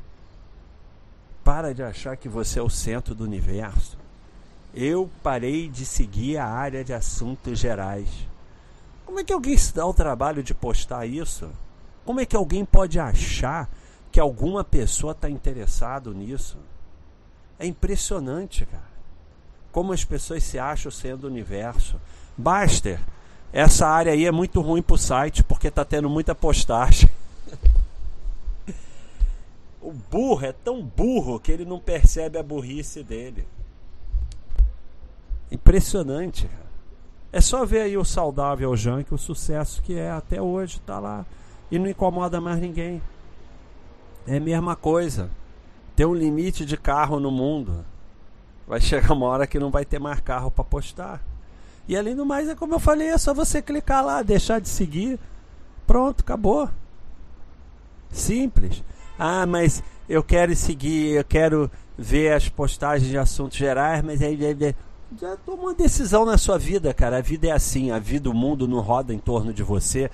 Para 1.48 1.74
de 1.74 1.82
achar 1.82 2.18
que 2.18 2.28
você 2.28 2.60
é 2.60 2.62
o 2.62 2.70
centro 2.70 3.16
do 3.16 3.24
universo. 3.24 3.98
Eu 4.76 5.10
parei 5.24 5.70
de 5.70 5.86
seguir 5.86 6.36
a 6.36 6.46
área 6.46 6.84
de 6.84 6.92
assuntos 6.92 7.58
gerais. 7.58 8.10
Como 9.06 9.22
é 9.22 9.24
que 9.24 9.32
alguém 9.32 9.56
se 9.56 9.74
dá 9.74 9.86
o 9.86 9.94
trabalho 9.94 10.44
de 10.44 10.54
postar 10.54 11.06
isso? 11.06 11.50
Como 12.04 12.20
é 12.20 12.26
que 12.26 12.36
alguém 12.36 12.66
pode 12.66 13.00
achar 13.00 13.70
que 14.12 14.20
alguma 14.20 14.62
pessoa 14.62 15.14
está 15.14 15.30
interessado 15.30 16.14
nisso? 16.14 16.58
É 17.58 17.66
impressionante, 17.66 18.66
cara. 18.66 18.92
Como 19.72 19.94
as 19.94 20.04
pessoas 20.04 20.44
se 20.44 20.60
acham 20.60 20.92
sendo 20.92 21.24
o 21.24 21.28
universo. 21.28 21.98
Baster, 22.38 23.00
essa 23.54 23.88
área 23.88 24.12
aí 24.12 24.26
é 24.26 24.34
muito 24.34 24.60
ruim 24.60 24.82
para 24.82 24.96
o 24.96 24.98
site 24.98 25.46
porque 25.46 25.70
está 25.70 25.86
tendo 25.86 26.10
muita 26.10 26.36
postagem. 26.36 27.10
O 29.88 29.94
burro 29.94 30.46
é 30.46 30.52
tão 30.52 30.84
burro 30.84 31.40
que 31.40 31.50
ele 31.50 31.64
não 31.64 31.80
percebe 31.80 32.38
a 32.38 32.44
burrice 32.44 33.02
dele. 33.02 33.48
Impressionante. 35.50 36.50
É 37.32 37.40
só 37.40 37.66
ver 37.66 37.84
aí 37.84 37.98
o 37.98 38.04
saudável 38.04 38.76
Junk, 38.76 39.14
o 39.14 39.18
sucesso 39.18 39.82
que 39.82 39.98
é 39.98 40.12
até 40.12 40.42
hoje, 40.42 40.82
tá 40.82 41.00
lá. 41.00 41.26
E 41.72 41.80
não 41.80 41.88
incomoda 41.88 42.42
mais 42.42 42.60
ninguém. 42.60 43.02
É 44.28 44.36
a 44.36 44.42
mesma 44.42 44.76
coisa. 44.76 45.30
Tem 45.96 46.06
um 46.06 46.14
limite 46.14 46.66
de 46.66 46.76
carro 46.76 47.18
no 47.18 47.32
mundo. 47.32 47.86
Vai 48.68 48.82
chegar 48.82 49.14
uma 49.14 49.28
hora 49.28 49.48
que 49.48 49.58
não 49.58 49.72
vai 49.72 49.86
ter 49.86 50.00
mais 50.00 50.20
carro 50.20 50.52
para 50.52 50.66
postar. 50.66 51.24
E 51.88 51.96
além 51.96 52.14
do 52.14 52.26
mais, 52.26 52.50
é 52.50 52.56
como 52.56 52.74
eu 52.74 52.80
falei, 52.80 53.08
é 53.08 53.18
só 53.18 53.34
você 53.34 53.62
clicar 53.62 54.04
lá, 54.04 54.22
deixar 54.22 54.60
de 54.60 54.68
seguir. 54.68 55.18
Pronto, 55.86 56.20
acabou. 56.20 56.70
Simples. 58.12 58.84
Ah, 59.18 59.46
mas 59.46 59.84
eu 60.08 60.24
quero 60.24 60.56
seguir, 60.56 61.16
eu 61.16 61.24
quero 61.24 61.72
ver 61.98 62.34
as 62.34 62.48
postagens 62.48 63.10
de 63.10 63.18
assuntos 63.18 63.58
gerais, 63.58 64.04
mas 64.04 64.22
aí 64.22 64.38
já 65.20 65.36
toma 65.38 65.64
uma 65.64 65.74
decisão 65.74 66.26
na 66.26 66.38
sua 66.38 66.58
vida, 66.58 66.94
cara. 66.94 67.18
A 67.18 67.22
vida 67.22 67.48
é 67.48 67.52
assim, 67.52 67.92
a 67.92 68.00
vida, 68.00 68.30
o 68.30 68.34
mundo 68.34 68.68
não 68.68 68.80
roda 68.80 69.14
em 69.14 69.20
torno 69.20 69.54
de 69.54 69.64
você. 69.64 70.12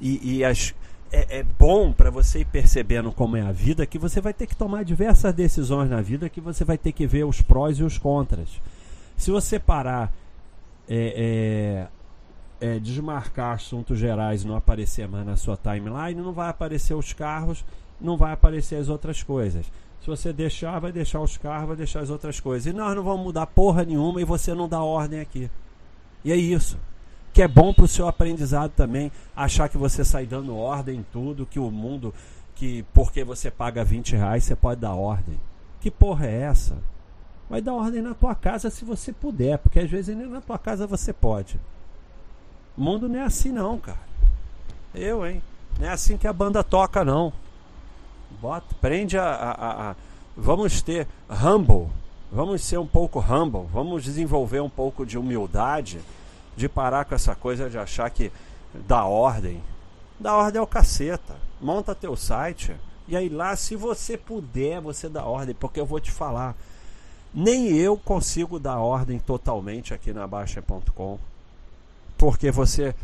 E, 0.00 0.38
e 0.38 0.44
as, 0.44 0.74
é, 1.10 1.38
é 1.38 1.42
bom 1.42 1.92
para 1.92 2.10
você 2.10 2.40
ir 2.40 2.46
percebendo 2.46 3.12
como 3.12 3.36
é 3.36 3.42
a 3.42 3.52
vida 3.52 3.86
que 3.86 3.98
você 3.98 4.20
vai 4.20 4.32
ter 4.32 4.46
que 4.46 4.56
tomar 4.56 4.84
diversas 4.84 5.32
decisões 5.34 5.90
na 5.90 6.00
vida 6.00 6.28
que 6.28 6.40
você 6.40 6.64
vai 6.64 6.78
ter 6.78 6.92
que 6.92 7.06
ver 7.06 7.24
os 7.24 7.40
prós 7.40 7.78
e 7.78 7.82
os 7.82 7.98
contras. 7.98 8.48
Se 9.16 9.30
você 9.30 9.58
parar 9.58 10.12
é, 10.88 11.88
é, 12.60 12.66
é, 12.74 12.78
desmarcar 12.78 13.54
assuntos 13.54 13.98
gerais 13.98 14.44
não 14.44 14.56
aparecer 14.56 15.08
mais 15.08 15.26
na 15.26 15.36
sua 15.36 15.56
timeline, 15.56 16.20
não 16.20 16.32
vai 16.32 16.48
aparecer 16.48 16.94
os 16.94 17.12
carros, 17.12 17.64
não 18.00 18.16
vai 18.16 18.32
aparecer 18.32 18.76
as 18.76 18.88
outras 18.88 19.22
coisas. 19.22 19.66
Se 20.00 20.06
você 20.06 20.32
deixar, 20.32 20.78
vai 20.78 20.92
deixar 20.92 21.20
os 21.20 21.36
carros, 21.36 21.68
vai 21.68 21.76
deixar 21.76 22.00
as 22.00 22.10
outras 22.10 22.38
coisas. 22.38 22.72
E 22.72 22.76
nós 22.76 22.94
não 22.94 23.02
vamos 23.02 23.24
mudar 23.24 23.46
porra 23.46 23.84
nenhuma 23.84 24.20
e 24.20 24.24
você 24.24 24.54
não 24.54 24.68
dá 24.68 24.80
ordem 24.80 25.20
aqui. 25.20 25.50
E 26.24 26.32
é 26.32 26.36
isso. 26.36 26.78
Que 27.32 27.42
é 27.42 27.48
bom 27.48 27.74
para 27.74 27.84
o 27.84 27.88
seu 27.88 28.08
aprendizado 28.08 28.70
também, 28.70 29.12
achar 29.34 29.68
que 29.68 29.76
você 29.76 30.04
sai 30.04 30.24
dando 30.24 30.56
ordem 30.56 31.00
em 31.00 31.06
tudo, 31.12 31.44
que 31.44 31.58
o 31.58 31.70
mundo, 31.70 32.14
que 32.54 32.84
porque 32.94 33.24
você 33.24 33.50
paga 33.50 33.84
20 33.84 34.16
reais, 34.16 34.44
você 34.44 34.56
pode 34.56 34.80
dar 34.80 34.94
ordem. 34.94 35.38
Que 35.80 35.90
porra 35.90 36.26
é 36.26 36.42
essa? 36.42 36.76
Vai 37.48 37.60
dar 37.60 37.74
ordem 37.74 38.02
na 38.02 38.14
tua 38.14 38.34
casa 38.34 38.70
se 38.70 38.84
você 38.84 39.12
puder, 39.12 39.58
porque 39.58 39.78
às 39.78 39.90
vezes 39.90 40.16
nem 40.16 40.26
na 40.26 40.40
tua 40.40 40.58
casa 40.58 40.86
você 40.86 41.12
pode. 41.12 41.60
O 42.76 42.80
mundo 42.80 43.08
não 43.08 43.18
é 43.18 43.22
assim 43.22 43.52
não, 43.52 43.78
cara. 43.78 44.00
Eu, 44.94 45.26
hein? 45.26 45.42
Não 45.78 45.86
é 45.88 45.90
assim 45.90 46.16
que 46.16 46.26
a 46.26 46.32
banda 46.32 46.64
toca, 46.64 47.04
não. 47.04 47.32
Bota, 48.40 48.74
prende 48.80 49.18
a, 49.18 49.24
a, 49.24 49.90
a, 49.90 49.96
Vamos 50.36 50.82
ter 50.82 51.06
humble. 51.30 51.88
Vamos 52.30 52.62
ser 52.62 52.78
um 52.78 52.86
pouco 52.86 53.20
humble. 53.20 53.66
Vamos 53.72 54.04
desenvolver 54.04 54.60
um 54.60 54.70
pouco 54.70 55.06
de 55.06 55.18
humildade. 55.18 56.00
De 56.56 56.68
parar 56.68 57.04
com 57.04 57.14
essa 57.14 57.34
coisa 57.34 57.68
de 57.68 57.78
achar 57.78 58.08
que 58.10 58.32
dá 58.72 59.04
ordem. 59.04 59.62
Dá 60.18 60.36
ordem 60.36 60.60
ao 60.60 60.66
caceta. 60.66 61.36
Monta 61.60 61.94
teu 61.94 62.16
site. 62.16 62.74
E 63.08 63.16
aí 63.16 63.28
lá, 63.28 63.54
se 63.56 63.76
você 63.76 64.16
puder, 64.16 64.80
você 64.80 65.08
dá 65.08 65.24
ordem. 65.24 65.54
Porque 65.54 65.80
eu 65.80 65.86
vou 65.86 66.00
te 66.00 66.10
falar 66.10 66.56
nem 67.36 67.76
eu 67.76 67.98
consigo 67.98 68.58
dar 68.58 68.78
ordem 68.78 69.18
totalmente 69.18 69.92
aqui 69.92 70.10
na 70.10 70.26
Baixa.com. 70.26 71.18
Porque 72.16 72.50
você, 72.50 72.94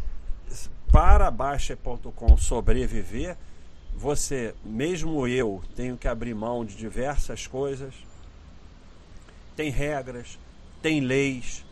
para 0.90 1.30
Baixa.com 1.30 2.38
sobreviver, 2.38 3.36
você, 3.96 4.54
mesmo 4.64 5.26
eu, 5.26 5.62
tenho 5.76 5.96
que 5.96 6.08
abrir 6.08 6.34
mão 6.34 6.64
de 6.64 6.76
diversas 6.76 7.46
coisas. 7.46 7.94
Tem 9.54 9.70
regras, 9.70 10.38
tem 10.80 11.00
leis, 11.00 11.64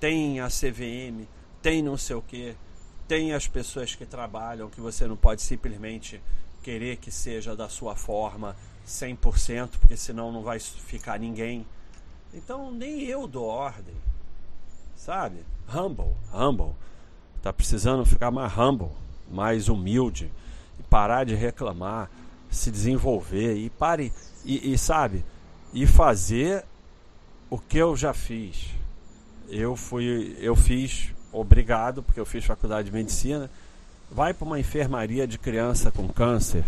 tem 0.00 0.40
a 0.40 0.48
CVM, 0.48 1.26
tem 1.60 1.82
não 1.82 1.96
sei 1.96 2.16
o 2.16 2.22
que, 2.22 2.56
tem 3.08 3.32
as 3.32 3.46
pessoas 3.46 3.94
que 3.94 4.06
trabalham 4.06 4.70
que 4.70 4.80
você 4.80 5.06
não 5.06 5.16
pode 5.16 5.42
simplesmente 5.42 6.20
querer 6.62 6.96
que 6.96 7.10
seja 7.10 7.54
da 7.54 7.68
sua 7.68 7.94
forma 7.94 8.56
100%, 8.86 9.70
porque 9.80 9.96
senão 9.96 10.32
não 10.32 10.42
vai 10.42 10.58
ficar 10.58 11.18
ninguém. 11.18 11.66
Então 12.32 12.72
nem 12.72 13.02
eu 13.02 13.26
dou 13.26 13.46
ordem. 13.46 13.94
Sabe? 14.96 15.44
Humble, 15.68 16.16
humble. 16.32 16.74
Tá 17.42 17.52
precisando 17.52 18.04
ficar 18.04 18.30
mais 18.30 18.56
humble, 18.56 18.90
mais 19.30 19.68
humilde, 19.68 20.32
e 20.78 20.82
parar 20.84 21.24
de 21.24 21.34
reclamar, 21.34 22.10
se 22.50 22.70
desenvolver 22.70 23.56
e 23.56 23.70
pare 23.70 24.12
e, 24.44 24.72
e 24.72 24.78
sabe, 24.78 25.24
e 25.72 25.86
fazer 25.86 26.64
o 27.50 27.58
que 27.58 27.78
eu 27.78 27.96
já 27.96 28.12
fiz. 28.12 28.70
Eu 29.48 29.76
fui, 29.76 30.36
eu 30.40 30.56
fiz, 30.56 31.12
obrigado, 31.32 32.02
porque 32.02 32.18
eu 32.18 32.26
fiz 32.26 32.44
faculdade 32.44 32.90
de 32.90 32.94
medicina. 32.94 33.50
Vai 34.10 34.32
para 34.32 34.46
uma 34.46 34.58
enfermaria 34.58 35.26
de 35.26 35.38
criança 35.38 35.90
com 35.90 36.08
câncer 36.08 36.64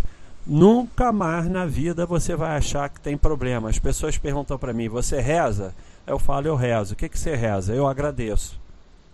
Nunca 0.49 1.12
mais 1.12 1.47
na 1.47 1.66
vida 1.66 2.07
você 2.07 2.35
vai 2.35 2.57
achar 2.57 2.88
que 2.88 2.99
tem 2.99 3.18
problema. 3.18 3.68
As 3.68 3.79
pessoas 3.79 4.16
perguntam 4.16 4.59
para 4.59 4.73
mim: 4.73 4.88
você 4.88 5.21
reza? 5.21 5.75
Eu 6.07 6.18
falo: 6.18 6.47
eu 6.47 6.57
rezo. 6.57 6.94
O 6.94 6.97
que, 6.97 7.07
que 7.07 7.18
você 7.18 7.37
reza? 7.37 7.75
Eu 7.75 7.87
agradeço. 7.87 8.59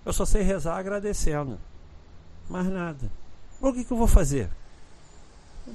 Eu 0.07 0.13
só 0.13 0.25
sei 0.25 0.43
rezar 0.43 0.79
agradecendo. 0.79 1.59
Mais 2.49 2.69
nada. 2.69 3.11
O 3.61 3.73
que, 3.73 3.83
que 3.83 3.93
eu 3.93 3.97
vou 3.97 4.07
fazer? 4.07 4.49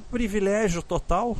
Privilégio 0.09 0.81
total. 0.81 1.37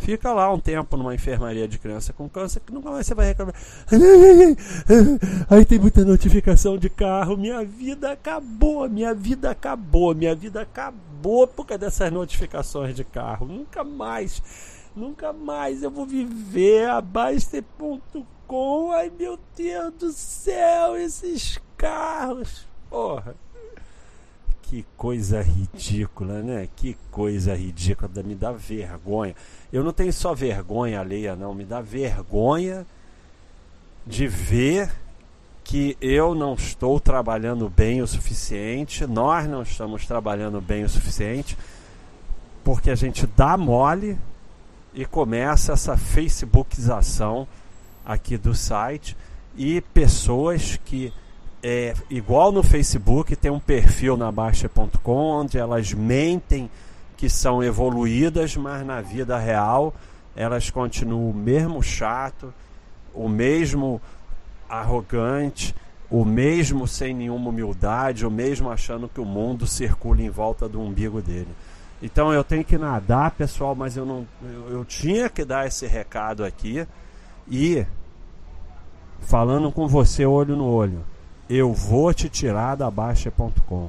Fica 0.00 0.32
lá 0.32 0.52
um 0.52 0.60
tempo 0.60 0.96
numa 0.96 1.14
enfermaria 1.14 1.66
de 1.66 1.78
criança 1.78 2.12
com 2.12 2.28
câncer 2.28 2.60
que 2.60 2.72
nunca 2.72 2.90
mais 2.90 3.06
você 3.06 3.14
vai 3.14 3.26
reclamar. 3.26 3.54
Aí 5.50 5.64
tem 5.64 5.78
muita 5.78 6.04
notificação 6.04 6.78
de 6.78 6.88
carro. 6.88 7.36
Minha 7.36 7.64
vida 7.64 8.12
acabou, 8.12 8.88
minha 8.88 9.14
vida 9.14 9.50
acabou, 9.50 10.14
minha 10.14 10.34
vida 10.34 10.62
acabou 10.62 11.46
por 11.46 11.66
causa 11.66 11.78
dessas 11.78 12.12
notificações 12.12 12.94
de 12.94 13.02
carro. 13.02 13.46
Nunca 13.46 13.82
mais, 13.82 14.42
nunca 14.94 15.32
mais 15.32 15.82
eu 15.82 15.90
vou 15.90 16.06
viver 16.06 16.88
a. 16.88 17.02
Ai 18.94 19.12
meu 19.18 19.38
Deus 19.56 19.94
do 19.94 20.12
céu, 20.12 20.96
esses 20.96 21.60
carros. 21.76 22.66
Porra. 22.88 23.34
Que 24.68 24.84
coisa 24.98 25.40
ridícula, 25.40 26.42
né? 26.42 26.68
Que 26.76 26.94
coisa 27.10 27.54
ridícula, 27.54 28.10
me 28.22 28.34
dá 28.34 28.52
vergonha. 28.52 29.34
Eu 29.72 29.82
não 29.82 29.94
tenho 29.94 30.12
só 30.12 30.34
vergonha 30.34 31.00
alheia, 31.00 31.34
não, 31.34 31.54
me 31.54 31.64
dá 31.64 31.80
vergonha 31.80 32.86
de 34.06 34.26
ver 34.26 34.90
que 35.64 35.96
eu 36.02 36.34
não 36.34 36.52
estou 36.52 37.00
trabalhando 37.00 37.68
bem 37.70 38.02
o 38.02 38.06
suficiente, 38.06 39.06
nós 39.06 39.46
não 39.46 39.62
estamos 39.62 40.06
trabalhando 40.06 40.60
bem 40.60 40.84
o 40.84 40.88
suficiente, 40.88 41.56
porque 42.62 42.90
a 42.90 42.94
gente 42.94 43.26
dá 43.26 43.56
mole 43.56 44.18
e 44.92 45.06
começa 45.06 45.72
essa 45.72 45.96
facebookização 45.96 47.48
aqui 48.04 48.36
do 48.36 48.54
site 48.54 49.16
e 49.56 49.80
pessoas 49.80 50.78
que 50.84 51.10
é, 51.62 51.94
igual 52.08 52.52
no 52.52 52.62
Facebook, 52.62 53.34
tem 53.34 53.50
um 53.50 53.60
perfil 53.60 54.16
na 54.16 54.30
Baixa.com 54.30 55.12
onde 55.12 55.58
elas 55.58 55.92
mentem 55.92 56.70
que 57.16 57.28
são 57.28 57.62
evoluídas, 57.62 58.56
mas 58.56 58.86
na 58.86 59.00
vida 59.00 59.38
real 59.38 59.94
elas 60.36 60.70
continuam 60.70 61.30
o 61.30 61.34
mesmo 61.34 61.82
chato, 61.82 62.54
o 63.12 63.28
mesmo 63.28 64.00
arrogante, 64.68 65.74
o 66.08 66.24
mesmo 66.24 66.86
sem 66.86 67.12
nenhuma 67.12 67.50
humildade, 67.50 68.24
o 68.24 68.30
mesmo 68.30 68.70
achando 68.70 69.08
que 69.08 69.20
o 69.20 69.24
mundo 69.24 69.66
circula 69.66 70.22
em 70.22 70.30
volta 70.30 70.68
do 70.68 70.80
umbigo 70.80 71.20
dele. 71.20 71.48
Então 72.00 72.32
eu 72.32 72.44
tenho 72.44 72.64
que 72.64 72.78
nadar, 72.78 73.32
pessoal, 73.32 73.74
mas 73.74 73.96
eu 73.96 74.06
não 74.06 74.26
eu, 74.42 74.78
eu 74.78 74.84
tinha 74.84 75.28
que 75.28 75.44
dar 75.44 75.66
esse 75.66 75.86
recado 75.86 76.44
aqui 76.44 76.86
e 77.50 77.84
falando 79.20 79.72
com 79.72 79.88
você 79.88 80.24
olho 80.24 80.56
no 80.56 80.66
olho, 80.66 81.04
eu 81.48 81.72
vou 81.72 82.12
te 82.12 82.28
tirar 82.28 82.76
da 82.76 82.90
baixa.com. 82.90 83.88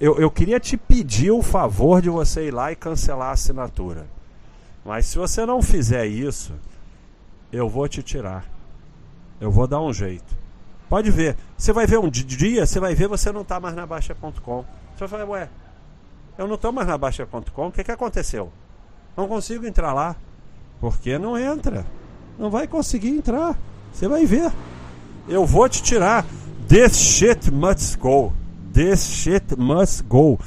Eu, 0.00 0.18
eu 0.18 0.30
queria 0.30 0.58
te 0.58 0.76
pedir 0.76 1.30
o 1.30 1.42
favor 1.42 2.02
de 2.02 2.10
você 2.10 2.48
ir 2.48 2.50
lá 2.50 2.72
e 2.72 2.76
cancelar 2.76 3.28
a 3.28 3.32
assinatura. 3.32 4.06
Mas 4.84 5.06
se 5.06 5.18
você 5.18 5.46
não 5.46 5.62
fizer 5.62 6.06
isso, 6.06 6.52
eu 7.52 7.68
vou 7.68 7.86
te 7.88 8.02
tirar. 8.02 8.44
Eu 9.40 9.50
vou 9.50 9.66
dar 9.66 9.80
um 9.80 9.92
jeito. 9.92 10.36
Pode 10.88 11.10
ver. 11.10 11.36
Você 11.56 11.72
vai 11.72 11.86
ver 11.86 11.98
um 11.98 12.10
dia, 12.10 12.66
você 12.66 12.80
vai 12.80 12.94
ver, 12.94 13.08
você 13.08 13.30
não 13.30 13.42
está 13.42 13.60
mais 13.60 13.74
na 13.74 13.86
Baixa.com. 13.86 14.64
Você 14.92 14.98
vai 14.98 15.08
falar, 15.08 15.24
ué, 15.24 15.48
eu 16.36 16.46
não 16.46 16.56
estou 16.56 16.72
mais 16.72 16.88
na 16.88 16.98
Baixa.com, 16.98 17.66
o 17.68 17.72
que, 17.72 17.84
que 17.84 17.92
aconteceu? 17.92 18.52
Não 19.16 19.28
consigo 19.28 19.66
entrar 19.66 19.92
lá. 19.92 20.16
Porque 20.80 21.16
não 21.16 21.38
entra. 21.38 21.86
Não 22.38 22.50
vai 22.50 22.66
conseguir 22.66 23.10
entrar. 23.10 23.56
Você 23.92 24.08
vai 24.08 24.26
ver. 24.26 24.50
Eu 25.28 25.46
vou 25.46 25.68
te 25.68 25.80
tirar. 25.82 26.26
This 26.72 26.96
shit 26.96 27.50
must 27.50 27.98
go. 27.98 28.32
This 28.72 29.04
shit 29.06 29.58
must 29.58 30.04
go. 30.04 30.38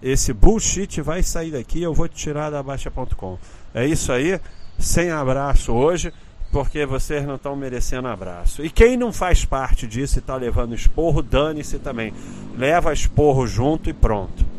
Esse 0.00 0.32
bullshit 0.32 1.00
vai 1.00 1.24
sair 1.24 1.50
daqui. 1.50 1.82
Eu 1.82 1.92
vou 1.92 2.06
te 2.06 2.14
tirar 2.14 2.50
da 2.50 2.62
Baixa.com. 2.62 3.36
É 3.74 3.84
isso 3.84 4.12
aí. 4.12 4.40
Sem 4.78 5.10
abraço 5.10 5.72
hoje. 5.72 6.12
Porque 6.52 6.86
vocês 6.86 7.26
não 7.26 7.34
estão 7.34 7.56
merecendo 7.56 8.06
abraço. 8.06 8.64
E 8.64 8.70
quem 8.70 8.96
não 8.96 9.12
faz 9.12 9.44
parte 9.44 9.84
disso 9.84 10.18
e 10.18 10.20
está 10.20 10.36
levando 10.36 10.72
esporro, 10.72 11.20
dane-se 11.20 11.80
também. 11.80 12.14
Leva 12.56 12.92
esporro 12.92 13.44
junto 13.44 13.90
e 13.90 13.92
pronto. 13.92 14.51